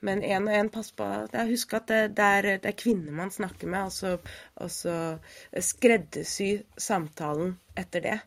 Men 0.03 0.23
én 0.23 0.47
og 0.49 0.55
én, 0.55 0.69
pass 0.71 0.91
på 0.91 1.05
Husk 1.47 1.73
at 1.77 1.87
det, 1.87 2.01
det, 2.17 2.23
er, 2.39 2.47
det, 2.59 2.71
er, 2.73 2.75
kvinner 2.75 3.15
man 3.15 3.31
snakker 3.31 3.69
med, 3.71 3.85
og 3.87 3.91
så, 3.91 4.17
og 4.59 4.71
så 4.71 4.95
skreddersy 5.71 6.49
samtalen 6.77 7.55
etter 7.79 8.03
det. 8.03 8.17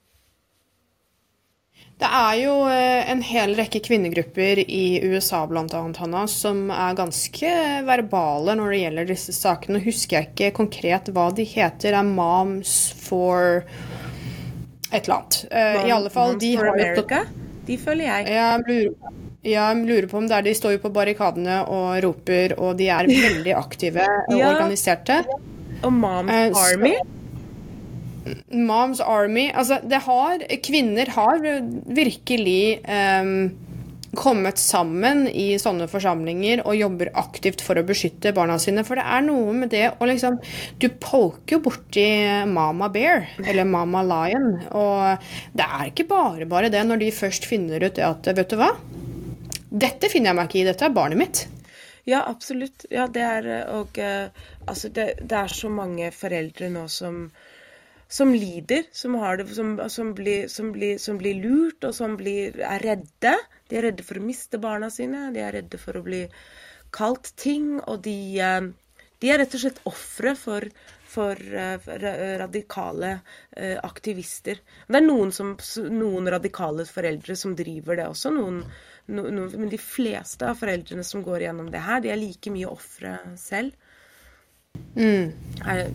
Det 1.96 2.08
er 2.12 2.34
jo 2.42 2.54
eh, 2.68 3.08
en 3.08 3.22
hel 3.24 3.54
rekke 3.56 3.80
kvinnegrupper 3.80 4.60
i 4.60 5.00
USA 5.08 5.46
annet, 5.46 5.96
Hanna, 5.96 6.26
som 6.28 6.66
er 6.68 6.96
ganske 6.98 7.52
verbale 7.86 8.56
når 8.58 8.74
det 8.74 8.80
gjelder 8.82 9.08
disse 9.08 9.32
sakene. 9.32 9.80
Husker 9.80 10.18
jeg 10.18 10.28
ikke 10.28 10.50
konkret 10.58 11.08
hva 11.16 11.30
de 11.32 11.46
heter. 11.48 11.96
Det 11.96 12.02
er 12.02 12.10
Moms 12.10 12.74
for 13.00 13.64
et 14.90 15.06
eller 15.06 15.16
annet. 15.16 15.40
Mom, 15.48 15.80
I 15.88 15.94
alle 15.96 16.12
fall, 16.12 16.36
Moms 16.36 16.44
de 16.44 16.52
for 16.60 16.72
America? 16.74 17.24
De 17.66 17.80
følger 17.80 18.12
jeg. 18.12 18.28
Jeg 18.36 18.66
lurer, 18.68 19.16
jeg 19.46 19.82
lurer 19.88 20.10
på 20.10 20.20
om 20.20 20.28
det 20.28 20.36
er 20.36 20.46
de 20.50 20.56
står 20.60 20.76
jo 20.76 20.84
på 20.84 20.92
barrikadene 21.00 21.62
og 21.64 21.96
roper, 22.04 22.58
og 22.60 22.76
de 22.76 22.92
er 22.92 23.08
veldig 23.08 23.56
aktive 23.56 24.04
og 24.28 24.36
ja. 24.36 24.52
organiserte. 24.52 25.22
Og 25.80 25.92
Moms 25.96 26.28
uh, 26.28 26.60
Army? 26.60 26.98
Moms 28.50 29.00
Army 29.00 29.48
Altså, 29.52 29.80
det 29.84 30.02
har 30.06 30.42
Kvinner 30.64 31.10
har 31.14 31.44
virkelig 31.86 32.80
um, 32.86 33.50
kommet 34.16 34.58
sammen 34.60 35.26
i 35.28 35.58
sånne 35.60 35.86
forsamlinger 35.90 36.62
og 36.64 36.78
jobber 36.78 37.10
aktivt 37.20 37.62
for 37.64 37.78
å 37.78 37.84
beskytte 37.86 38.32
barna 38.36 38.56
sine. 38.62 38.84
For 38.86 38.98
det 38.98 39.04
er 39.04 39.24
noe 39.26 39.54
med 39.56 39.72
det 39.74 39.84
å 39.92 40.08
liksom 40.08 40.38
Du 40.80 40.88
poker 41.02 41.60
borti 41.64 42.06
Mama 42.48 42.88
Bear, 42.92 43.28
eller 43.44 43.68
Mama 43.68 44.02
Lion. 44.06 44.54
Og 44.72 45.26
det 45.56 45.66
er 45.66 45.90
ikke 45.90 46.08
bare 46.10 46.48
bare 46.48 46.72
det 46.72 46.84
når 46.86 47.04
de 47.04 47.12
først 47.14 47.48
finner 47.48 47.84
ut 47.84 47.98
det 47.98 48.06
at 48.06 48.32
Vet 48.36 48.52
du 48.52 48.58
hva? 48.60 48.72
Dette 49.66 50.08
finner 50.08 50.32
jeg 50.32 50.38
meg 50.38 50.48
ikke 50.48 50.62
i. 50.62 50.66
Dette 50.70 50.88
er 50.88 50.96
barnet 50.96 51.20
mitt. 51.20 51.44
Ja, 52.06 52.22
absolutt. 52.30 52.86
Ja, 52.90 53.08
det 53.10 53.24
er 53.26 53.48
Og 53.74 53.98
uh, 53.98 54.30
altså, 54.66 54.88
det, 54.88 55.08
det, 55.20 55.36
er 55.36 55.52
så 55.52 55.70
mange 55.72 56.12
foreldre 56.14 56.70
nå 56.72 56.86
som 56.92 57.26
som 58.08 58.32
lider, 58.34 58.86
som, 58.92 59.16
det, 59.38 59.48
som, 59.54 59.74
som, 59.88 60.14
blir, 60.14 60.48
som, 60.48 60.72
blir, 60.72 60.98
som 60.98 61.18
blir, 61.18 61.34
lurt, 61.42 61.84
og 61.84 61.94
som 61.94 62.16
blir, 62.18 62.58
er 62.62 62.82
redde. 62.84 63.34
De 63.66 63.78
er 63.78 63.88
redde 63.88 64.06
for 64.06 64.20
å 64.20 64.26
miste 64.26 64.60
barna 64.62 64.90
sine, 64.94 65.30
de 65.34 65.42
er 65.42 65.56
redde 65.58 65.80
for 65.82 65.98
å 65.98 66.04
bli 66.06 66.26
kalt 66.94 67.32
ting, 67.36 67.80
og 67.82 68.04
de, 68.06 68.18
uh, 68.38 69.00
de 69.22 69.32
er 69.32 69.42
rett 69.42 69.56
og 69.58 69.62
slett 69.64 69.80
ofre 69.90 70.36
for, 70.38 70.68
for 71.10 71.34
uh, 71.34 71.88
radikale 72.44 73.16
aktivister. 73.82 74.62
Det 74.86 75.00
er 75.00 75.06
noen, 75.06 75.34
noen 75.96 76.30
radikale 76.36 76.86
foreldre 76.86 77.34
som 77.38 77.56
driver 77.58 77.98
det 77.98 78.06
også. 78.12 78.30
noen 78.36 78.62
no, 79.06 79.26
no, 79.30 79.48
men 79.50 79.72
de 79.72 79.82
fleste 79.82 80.46
av 80.46 80.62
foreldrene 80.62 81.04
som 81.06 81.26
går 81.26 81.48
gjennom 81.48 81.74
det 81.74 81.82
her, 81.82 82.00
de 82.04 82.14
er 82.14 82.22
like 82.22 82.54
mye 82.54 82.70
ofre 82.70 83.18
selv. 83.40 83.74
Mm. 84.96 85.32
er 85.64 85.86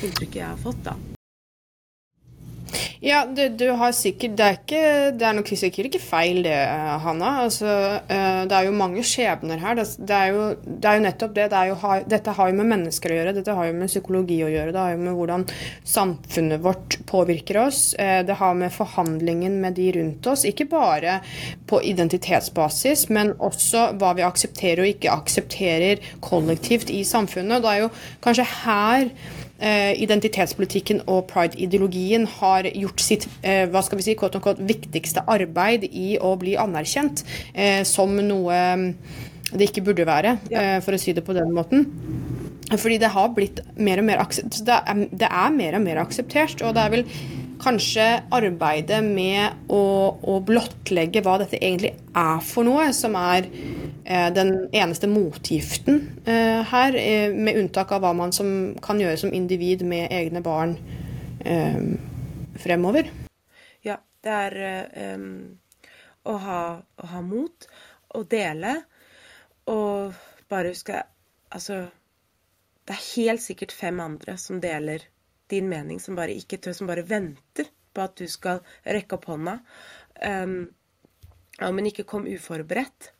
inntrykket 0.00 0.40
jeg 0.40 0.48
har 0.48 0.60
fått, 0.60 0.84
da. 0.86 1.19
Ja, 3.00 3.22
du, 3.26 3.48
du, 3.48 3.66
har 3.80 3.92
sikkert 3.96 4.36
det 4.38 4.46
er, 4.46 4.56
ikke, 4.58 4.82
det 5.16 5.26
er 5.26 5.36
nok 5.36 5.50
sikkert 5.56 5.88
ikke 5.88 6.02
feil 6.02 6.42
det, 6.44 6.56
Hanna. 7.04 7.30
Altså, 7.46 7.70
uh, 8.10 8.42
det 8.48 8.56
er 8.56 8.66
jo 8.68 8.76
mange 8.76 9.04
skjebner 9.06 9.62
her. 9.62 9.78
Det, 9.80 10.16
er, 10.16 10.34
jo, 10.34 10.44
det 10.64 10.90
er, 10.90 10.98
jo, 10.98 11.04
nettopp 11.06 11.34
det. 11.38 11.48
det 11.52 11.62
jo, 11.70 11.78
dette 12.10 12.34
har 12.36 12.50
jo 12.50 12.58
med 12.60 12.70
mennesker 12.74 13.12
å 13.12 13.18
gjøre. 13.18 13.34
Dette 13.38 13.56
har 13.56 13.70
jo 13.70 13.78
med 13.78 13.92
psykologi 13.92 14.40
å 14.44 14.52
gjøre. 14.52 14.74
Det 14.76 14.82
har 14.84 14.94
jo 14.94 15.02
med 15.06 15.18
hvordan 15.18 15.46
samfunnet 15.94 16.64
vårt 16.64 16.98
påvirker 17.10 17.62
oss. 17.64 17.82
Uh, 17.98 18.20
det 18.28 18.38
har 18.40 18.56
med 18.60 18.74
forhandlingen 18.74 19.60
med 19.64 19.78
de 19.80 19.90
rundt 19.96 20.30
oss. 20.30 20.46
Ikke 20.48 20.68
bare 20.70 21.20
på 21.70 21.82
identitetsbasis, 21.90 23.08
men 23.14 23.34
også 23.40 23.90
hva 24.00 24.14
vi 24.18 24.26
aksepterer 24.26 24.84
og 24.84 24.94
ikke 24.94 25.14
aksepterer 25.14 26.10
kollektivt 26.24 26.92
i 26.92 27.02
samfunnet. 27.08 27.64
Det 27.64 27.74
er 27.74 27.86
jo 27.86 27.94
kanskje 28.24 28.50
her 28.60 29.08
Eh, 29.10 29.49
identitetspolitikken 30.00 31.02
og 31.10 31.26
pride-ideologien 31.30 32.26
har 32.38 32.68
gjort 32.70 33.04
sitt 33.04 33.26
eh, 33.42 33.66
hva 33.70 33.82
skal 33.84 34.00
vi 34.00 34.06
si, 34.08 34.16
quote 34.18 34.40
unquote, 34.40 34.64
viktigste 34.64 35.24
arbeid 35.30 35.84
i 35.90 36.14
å 36.20 36.34
bli 36.40 36.56
anerkjent 36.60 37.24
eh, 37.52 37.82
som 37.88 38.16
noe 38.16 38.62
mm, 38.80 38.88
det 39.50 39.66
ikke 39.66 39.82
burde 39.88 40.04
være, 40.06 40.36
for 40.84 40.94
å 40.94 40.98
si 41.02 41.10
det 41.10 41.24
på 41.26 41.34
den 41.34 41.50
måten. 41.50 41.88
Fordi 42.78 43.00
det 43.02 43.10
har 43.10 43.32
blitt 43.34 43.58
mer 43.82 43.98
og 43.98 44.06
mer 44.06 44.20
det 44.22 44.76
er, 44.76 45.00
det 45.10 45.26
er 45.26 45.56
mer 45.56 45.74
og 45.74 45.82
mer 45.82 45.98
akseptert. 46.04 46.62
Og 46.62 46.76
det 46.76 46.84
er 46.84 46.92
vel 46.92 47.04
kanskje 47.62 48.06
arbeidet 48.34 49.02
med 49.04 49.70
å, 49.72 49.82
å 50.20 50.40
blottlegge 50.44 51.22
hva 51.24 51.38
dette 51.42 51.60
egentlig 51.60 51.94
er 52.16 52.42
for 52.44 52.66
noe, 52.66 52.90
som 52.96 53.16
er 53.20 53.48
Eh, 54.10 54.32
den 54.34 54.68
eneste 54.72 55.06
motgiften 55.06 56.18
eh, 56.24 56.64
her, 56.66 56.94
eh, 56.96 57.30
med 57.30 57.58
unntak 57.60 57.92
av 57.92 58.00
hva 58.02 58.10
man 58.16 58.32
som, 58.34 58.48
kan 58.82 58.98
gjøre 58.98 59.20
som 59.20 59.34
individ 59.34 59.84
med 59.86 60.10
egne 60.10 60.42
barn 60.42 60.74
fremover. 62.60 63.06
Ja, 63.86 63.94
det 64.20 64.32
er 64.34 64.56
um, 65.14 65.30
å, 66.28 66.34
ha, 66.36 66.58
å, 67.00 67.06
ha, 67.12 67.20
mot, 67.24 67.64
å 68.12 68.20
dele, 68.28 68.74
og 69.72 70.18
bare 70.50 70.74
huske 70.74 71.00
Altså, 71.50 71.80
det 72.86 72.94
er 72.94 73.06
helt 73.16 73.42
sikkert 73.42 73.72
fem 73.74 73.96
andre 74.04 74.36
som 74.38 74.60
deler 74.62 75.02
din 75.50 75.68
mening, 75.70 76.00
som 76.02 76.18
bare 76.18 76.36
ikke 76.38 76.60
tør, 76.62 76.76
som 76.76 76.90
bare 76.90 77.06
venter 77.06 77.70
på 77.94 78.04
at 78.04 78.18
du 78.18 78.26
skal 78.30 78.62
rekke 78.86 79.16
opp 79.18 79.26
hånda. 79.30 79.56
Um, 80.22 80.60
ja, 81.58 81.70
men 81.74 81.90
ikke 81.90 82.06
kom 82.08 82.28
uforberedt. 82.30 83.10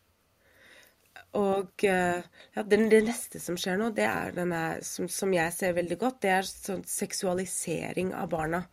Og 1.38 1.85
eh, 1.87 2.23
ja, 2.57 2.62
det, 2.62 2.79
det, 2.90 3.03
neste 3.07 3.38
som 3.43 3.59
skjer 3.61 3.77
nå, 3.79 3.90
det 3.95 4.07
er 4.09 4.33
denne, 4.35 4.62
som, 4.87 5.07
som, 5.11 5.31
jeg 5.35 5.55
ser 5.55 5.77
veldig 5.77 5.99
godt, 6.01 6.23
det 6.25 6.33
er 6.35 6.49
sånn 6.49 6.83
seksualisering 6.88 8.11
av 8.19 8.33
barna. 8.33 8.64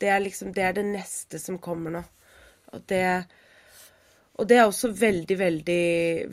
Det 0.00 0.10
er 0.12 0.20
liksom 0.20 0.52
det 0.52 0.66
er 0.66 0.76
det 0.76 0.84
neste 0.90 1.40
som 1.40 1.56
kommer 1.62 1.94
nå. 1.94 2.02
Og 2.74 2.84
det, 2.90 3.24
og 4.34 4.48
det 4.50 4.56
er 4.58 4.66
også 4.66 4.90
veldig, 4.98 5.36
veldig, 5.38 5.82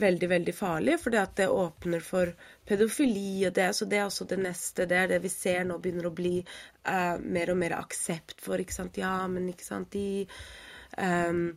veldig 0.02 0.28
veldig 0.30 0.54
farlig, 0.56 0.96
for 0.98 1.14
det 1.14 1.46
åpner 1.46 2.02
for 2.02 2.32
pedofili. 2.66 3.46
og 3.46 3.54
det, 3.54 3.74
Så 3.74 3.86
det 3.86 3.98
er 3.98 4.04
også 4.08 4.24
det 4.26 4.38
neste. 4.42 4.86
Det 4.86 4.96
er 4.96 5.06
det 5.08 5.22
vi 5.22 5.30
ser 5.30 5.64
nå 5.64 5.78
begynner 5.78 6.08
å 6.10 6.14
bli 6.14 6.40
uh, 6.42 7.18
mer 7.22 7.52
og 7.54 7.60
mer 7.62 7.76
aksept 7.78 8.40
for. 8.42 8.58
ikke 8.58 8.74
sant, 8.74 8.98
Ja, 8.98 9.28
men 9.28 9.48
ikke 9.48 9.64
sant, 9.64 9.92
de 9.92 10.26
um, 10.98 11.52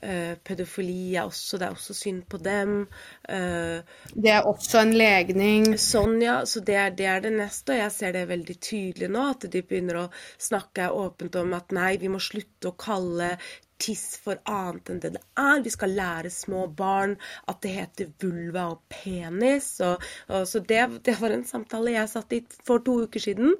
Uh, 0.00 0.32
pedofili 0.48 1.12
er 1.12 1.26
også 1.28 1.58
Det 1.60 1.66
er 1.66 1.74
også 1.74 1.92
synd 1.92 2.22
på 2.24 2.38
dem. 2.40 2.86
Uh, 3.28 3.84
det 4.14 4.30
er 4.32 4.46
også 4.48 4.80
en 4.80 4.94
legning. 4.96 5.74
Sånn, 5.76 6.22
ja. 6.24 6.38
Så 6.48 6.62
det 6.64 6.78
er, 6.80 6.94
det 6.96 7.04
er, 7.04 7.20
det 7.20 7.34
neste. 7.34 7.74
Og 7.74 7.82
jeg 7.82 7.92
ser 7.92 8.14
det 8.16 8.22
veldig 8.30 8.56
tydelig 8.64 9.10
nå, 9.12 9.26
at 9.34 9.44
de 9.52 9.60
begynner 9.60 9.98
å 10.00 10.10
snakke 10.40 10.88
åpent 10.96 11.36
om 11.42 11.52
at 11.52 11.76
nei, 11.76 11.98
vi 12.00 12.08
må 12.08 12.16
slutte 12.16 12.72
å 12.72 12.78
kalle 12.80 13.34
tiss 13.80 14.18
for 14.20 14.36
annet 14.50 14.90
enn 14.92 15.00
det 15.02 15.12
det 15.16 15.22
er. 15.40 15.62
Vi 15.64 15.72
skal 15.72 15.94
lære 15.96 16.30
små 16.34 16.66
barn 16.76 17.16
at 17.50 17.62
det 17.64 17.72
heter 17.74 18.12
vulva 18.22 18.66
og 18.74 18.80
penis. 18.92 19.72
Og, 19.86 20.04
og 20.28 20.48
så 20.48 20.60
det, 20.60 20.82
det, 21.08 21.16
var 21.20 21.30
en 21.34 21.46
samtale 21.48 21.96
jeg 21.96 22.12
satt 22.12 22.36
i 22.36 22.42
for 22.66 22.78
to 22.86 22.92
uker 23.06 23.20
siden, 23.24 23.50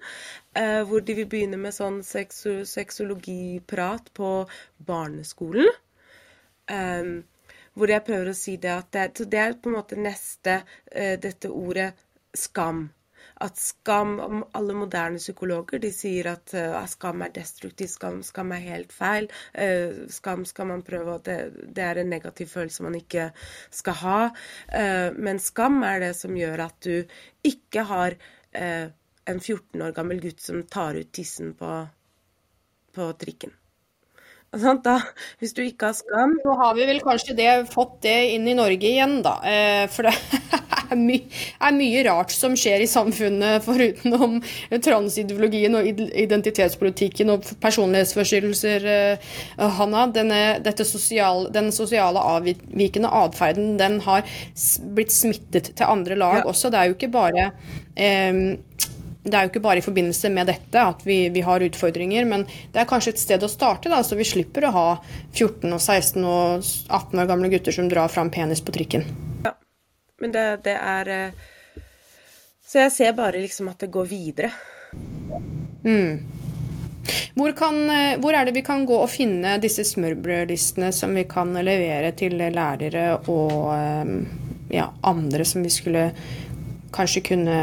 eh, 0.58 0.82
hvor 0.88 1.00
de 1.04 1.12
vil 1.20 1.30
begynne 1.30 1.58
med 1.60 1.76
sånn 1.76 1.98
sexologiprat 2.04 4.04
på 4.16 4.30
barneskolen. 4.92 5.68
Eh, 6.70 7.04
hvor 7.78 7.88
jeg 7.90 8.06
prøver 8.06 8.28
å 8.30 8.36
si 8.36 8.56
det 8.60 8.72
at 8.74 8.88
det, 8.94 9.28
det 9.30 9.40
er 9.40 9.52
på 9.56 9.68
en 9.70 9.78
måte 9.78 9.96
neste 9.98 10.52
eh, 10.92 11.16
dette 11.20 11.48
ordet 11.48 11.92
skam. 12.36 12.88
At 13.40 13.56
skam 13.60 14.42
Alle 14.56 14.76
moderne 14.76 15.20
psykologer 15.20 15.80
de 15.82 15.90
sier 15.94 16.30
at 16.34 16.54
uh, 16.56 16.78
skam 16.90 17.24
er 17.24 17.32
destruktiv, 17.34 17.88
skam, 17.92 18.20
skam 18.26 18.52
er 18.56 18.64
helt 18.66 18.92
feil. 18.92 19.28
Uh, 19.54 20.06
skam 20.12 20.44
skal 20.48 20.70
man 20.72 20.84
prøve 20.86 21.18
det, 21.24 21.38
det, 21.64 21.84
er 21.84 22.00
en 22.00 22.10
negativ 22.12 22.50
følelse 22.52 22.84
man 22.84 22.98
ikke 22.98 23.30
skal 23.74 23.96
ha. 24.00 24.18
men 25.16 25.38
skam 25.42 25.82
er 25.86 26.00
det 26.02 26.10
som 26.16 26.36
gjør 26.36 26.62
at 26.66 26.76
du 26.84 27.46
ikke 27.46 27.82
har 27.88 28.16
en 28.52 29.40
14 29.40 29.82
år 29.82 29.94
gammel 29.96 30.20
gutt 30.22 30.42
som 30.44 30.62
tar 30.70 30.98
ut 31.00 31.10
tissen 31.12 31.54
på, 31.58 31.70
på 32.94 33.10
trikken. 33.20 33.54
Da, 34.50 34.96
hvis 35.38 35.54
du 35.54 35.62
ikke 35.62 35.92
har 35.92 35.94
skam 35.94 36.32
Nå 36.42 36.56
har 36.58 36.74
vi 36.74 36.86
vel 36.88 36.98
kanskje 37.04 37.36
det, 37.38 37.50
fått 37.70 38.00
det 38.02 38.32
inn 38.34 38.48
i 38.50 38.56
Norge 38.58 38.88
igjen, 38.88 39.20
da. 39.22 39.36
For 39.94 40.08
det 40.08 40.14
er, 40.90 40.98
my, 40.98 41.18
er, 41.60 41.76
mye 41.76 42.04
rart 42.08 42.34
som 42.34 42.56
skjer 42.58 42.84
i 42.84 42.88
samfunnet 42.90 43.64
forutenom 43.66 44.38
transideologien 44.84 45.78
og 45.78 45.88
identitetspolitikken 45.90 47.32
og 47.34 47.46
personlighetsforstyrrelser, 47.62 48.88
eh, 48.90 49.30
Hanna. 49.78 50.06
Denne, 50.10 50.40
sosial, 50.84 51.48
den 51.54 51.70
sosiale 51.74 52.22
avvikende 52.34 53.10
atferden 53.20 53.76
den 53.80 54.00
har 54.06 54.26
blitt 54.96 55.14
smittet 55.14 55.74
til 55.76 55.86
andre 55.86 56.18
lag 56.18 56.42
ja. 56.42 56.48
også. 56.50 56.72
Det 56.72 56.80
er 56.80 56.90
jo 56.90 56.98
ikke 56.98 57.12
bare 57.14 57.50
eh, 57.96 58.58
det 59.20 59.36
er 59.36 59.44
jo 59.44 59.50
ikke 59.50 59.62
bare 59.64 59.80
i 59.80 59.84
forbindelse 59.84 60.30
med 60.32 60.48
dette 60.48 60.80
at 60.92 61.02
vi, 61.04 61.18
vi, 61.32 61.42
har 61.44 61.64
utfordringer, 61.64 62.24
men 62.28 62.46
det 62.72 62.80
er 62.80 62.88
kanskje 62.88 63.14
et 63.14 63.20
sted 63.22 63.44
å 63.44 63.50
starte, 63.52 63.92
da, 63.92 64.00
så 64.04 64.16
vi 64.16 64.24
slipper 64.24 64.68
å 64.68 64.74
ha 64.76 64.86
14 65.34 65.68
og 65.68 65.80
16 65.80 66.24
og 66.24 66.70
18 66.88 67.20
år 67.20 67.28
gamle 67.28 67.52
gutter 67.52 67.76
som 67.76 67.90
drar 67.92 68.12
fram 68.12 68.32
penis 68.32 68.64
på 68.64 68.72
trikken. 68.76 69.04
Men 70.20 70.34
det, 70.34 70.44
det 70.66 70.76
er 70.76 71.10
eh, 71.14 71.46
Så 72.66 72.84
jeg 72.84 72.92
ser 72.94 73.16
bare 73.18 73.40
liksom 73.40 73.70
at 73.72 73.80
det 73.82 73.90
går 73.90 74.06
videre. 74.06 74.52
Mm. 75.84 76.20
Hvor, 77.34 77.52
kan, 77.56 77.78
eh, 77.90 78.18
hvor, 78.20 78.36
er 78.36 78.46
det 78.46 78.54
vi 78.54 78.64
kan 78.66 78.84
gå 78.86 78.98
og 79.00 79.10
finne 79.10 79.56
disse 79.62 79.84
smørbrødlistene 79.88 80.92
som 80.94 81.16
vi 81.16 81.24
kan 81.30 81.54
levere 81.56 82.12
til 82.16 82.36
lærere 82.38 83.06
og 83.32 83.72
eh, 83.74 84.14
ja, 84.76 84.90
andre 85.02 85.46
som 85.48 85.64
vi 85.64 85.72
skulle 85.72 86.10
kanskje 86.94 87.24
kunne 87.32 87.58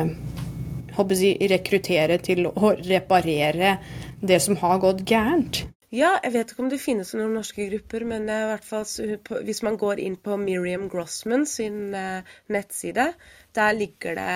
jeg, 0.98 1.50
rekruttere 1.52 2.18
til 2.24 2.48
å 2.50 2.74
reparere 2.82 3.78
det 4.20 4.42
som 4.42 4.58
har 4.64 4.80
gått 4.82 5.06
gærent? 5.08 5.68
Ja, 5.88 6.18
jeg 6.20 6.34
vet 6.34 6.50
ikke 6.52 6.64
om 6.66 6.70
det 6.72 6.82
finnes 6.84 7.14
noen 7.16 7.38
norske 7.38 7.64
grupper, 7.70 8.04
men 8.04 8.26
i 8.28 8.40
hvert 8.50 8.66
fall 8.68 8.84
hvis 9.48 9.62
man 9.64 9.78
går 9.80 10.02
inn 10.04 10.18
på 10.20 10.36
Miriam 10.42 10.90
Grossman 10.92 11.46
sin 11.48 11.94
uh, 11.96 12.28
nettside, 12.52 13.06
der 13.56 13.78
ligger 13.78 14.18
det 14.20 14.34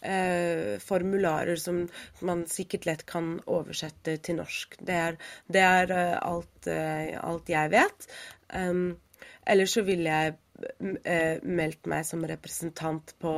eh, 0.00 0.80
formularer 0.80 1.60
som 1.60 1.82
man 2.24 2.46
sikkert 2.50 2.88
lett 2.88 3.04
kan 3.06 3.36
oversette 3.44 4.16
til 4.24 4.40
norsk. 4.40 4.78
Det 4.80 4.96
er, 4.96 5.20
det 5.46 5.62
er 5.66 5.92
uh, 5.92 6.16
alt, 6.24 6.72
uh, 6.72 7.12
alt, 7.20 7.52
jeg 7.52 7.70
vet. 7.76 8.08
Um, 8.48 8.96
ellers 9.44 9.76
så 9.76 9.84
ville 9.84 10.08
jeg 10.08 10.34
uh, 10.64 11.36
meldt 11.44 11.84
meg 11.90 12.08
som 12.08 12.24
representant 12.26 13.12
på 13.20 13.36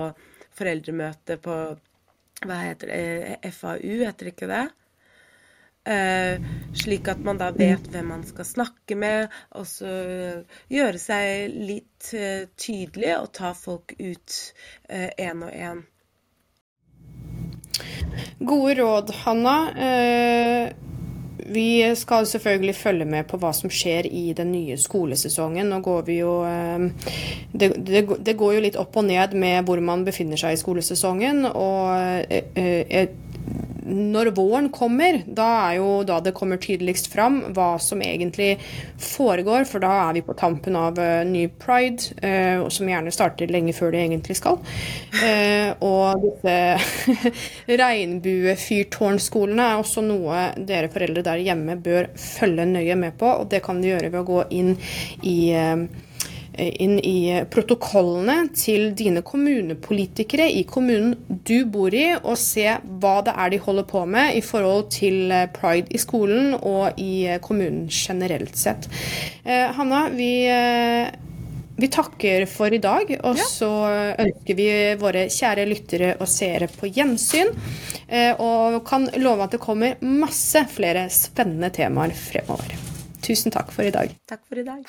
foreldremøte 0.56 1.40
på 1.42 1.60
Hva 2.46 2.56
heter 2.62 2.94
det? 2.94 3.52
FAU, 3.58 4.04
heter 4.06 4.28
det 4.30 4.36
ikke 4.36 4.54
det? 4.54 4.66
Uh, 5.86 6.42
slik 6.74 7.06
at 7.06 7.20
man 7.22 7.38
da 7.38 7.52
vet 7.54 7.84
hvem 7.92 8.08
man 8.10 8.24
skal 8.26 8.46
snakke 8.48 8.96
med, 8.98 9.34
og 9.54 9.68
så 9.70 9.90
gjøre 10.72 10.98
seg 10.98 11.52
litt 11.54 12.08
uh, 12.10 12.48
tydelig 12.58 13.12
og 13.20 13.28
ta 13.38 13.52
folk 13.54 13.94
ut 13.94 14.38
én 14.90 15.44
uh, 15.44 15.46
og 15.46 15.52
én. 15.54 15.84
Gode 18.40 18.74
råd, 18.80 19.12
Hanna. 19.22 19.54
vi 21.46 21.94
skal 21.94 22.26
selvfølgelig 22.26 22.74
følge 22.74 23.04
med 23.04 23.26
på 23.28 23.38
hva 23.38 23.52
som 23.54 23.70
skjer 23.70 24.08
i 24.08 24.32
den 24.34 24.50
nye 24.52 24.78
skolesesongen. 24.80 25.68
Nå 25.70 25.78
går 25.84 26.02
vi 26.08 26.16
jo 26.18 26.32
det, 27.52 27.68
det, 27.76 28.02
det 28.26 28.36
går 28.36 28.56
jo 28.56 28.64
litt 28.64 28.78
opp 28.80 28.96
og 28.96 29.04
ned 29.06 29.36
med 29.36 29.68
hvor 29.68 29.80
man 29.84 30.04
befinner 30.08 30.40
seg 30.40 30.56
i 30.56 30.60
skolesesongen. 30.60 31.44
og 31.52 31.92
jeg 32.32 33.12
når 33.86 34.30
våren 34.34 34.68
kommer, 34.74 35.20
da 35.26 35.46
er 35.68 35.76
jo 35.78 35.90
da 36.06 36.18
det 36.24 36.34
kommer 36.36 36.58
tydeligst 36.62 37.08
fram 37.12 37.38
hva 37.54 37.76
som 37.82 38.02
egentlig 38.02 38.56
foregår, 39.02 39.66
for 39.68 39.82
da 39.84 39.92
er 40.08 40.16
vi 40.16 40.24
på 40.26 40.36
tampen 40.38 40.76
av 40.78 40.98
uh, 40.98 41.22
ny 41.26 41.46
pride, 41.62 42.16
uh, 42.22 42.66
som 42.72 42.90
gjerne 42.90 43.14
starter 43.14 43.52
lenge 43.52 43.74
før 43.76 43.94
det 43.94 44.02
egentlig 44.04 44.38
skal. 44.38 44.58
Uh, 45.20 45.70
og 45.86 46.24
disse 46.24 46.56
regnbuefyrtårnskolene 47.82 49.70
er 49.70 49.84
også 49.84 50.04
noe 50.06 50.48
dere 50.56 50.90
foreldre 50.92 51.24
der 51.26 51.44
hjemme 51.46 51.78
bør 51.82 52.10
følge 52.20 52.66
nøye 52.72 52.98
med 52.98 53.16
på, 53.20 53.30
og 53.42 53.50
det 53.52 53.62
kan 53.64 53.80
de 53.82 53.94
gjøre 53.94 54.10
ved 54.10 54.20
å 54.22 54.28
gå 54.32 54.42
inn 54.56 54.74
i 55.22 55.38
inn 56.56 56.98
i 56.98 57.44
protokollene 57.50 58.48
til 58.56 58.90
dine 58.96 59.22
kommunepolitikere 59.26 60.48
i 60.52 60.64
kommunen 60.68 61.14
du 61.46 61.66
bor 61.70 61.94
i, 61.94 62.08
og 62.16 62.36
se 62.40 62.66
hva 63.00 63.18
det 63.26 63.34
er 63.36 63.52
de 63.52 63.60
holder 63.62 63.86
på 63.88 64.04
med 64.08 64.38
i 64.38 64.42
forhold 64.44 64.88
til 64.94 65.32
eh, 65.34 65.46
pride 65.52 65.92
i 65.92 66.00
skolen 66.00 66.56
og 66.56 66.98
i 67.02 67.26
eh, 67.28 67.40
kommunen 67.44 67.86
generelt 67.92 68.56
sett. 68.58 68.88
Eh, 69.44 69.68
Hanna, 69.76 70.08
vi 70.14 70.32
vi 71.76 71.90
takker 71.92 72.46
for 72.48 72.72
i 72.72 72.78
dag, 72.80 73.10
og 73.28 73.36
så 73.36 73.68
ønsker 74.16 74.56
vi 74.56 74.68
våre 74.96 75.26
kjære 75.28 75.66
lyttere 75.68 76.14
og 76.16 76.30
seere 76.32 76.70
på 76.72 76.88
gjensyn. 76.88 77.52
Og 78.40 78.78
kan 78.88 79.04
love 79.20 79.44
at 79.44 79.58
det 79.58 79.60
kommer 79.60 80.00
masse 80.00 80.64
flere 80.72 81.04
spennende 81.12 81.68
temaer 81.76 82.16
fremover. 82.16 82.72
Tusen 83.20 83.52
takk 83.52 83.76
for 83.76 83.84
i 83.84 83.92
dag. 83.92 84.16
Takk 84.24 84.46
for 84.48 84.64
i 84.64 84.64
dag. 84.64 84.88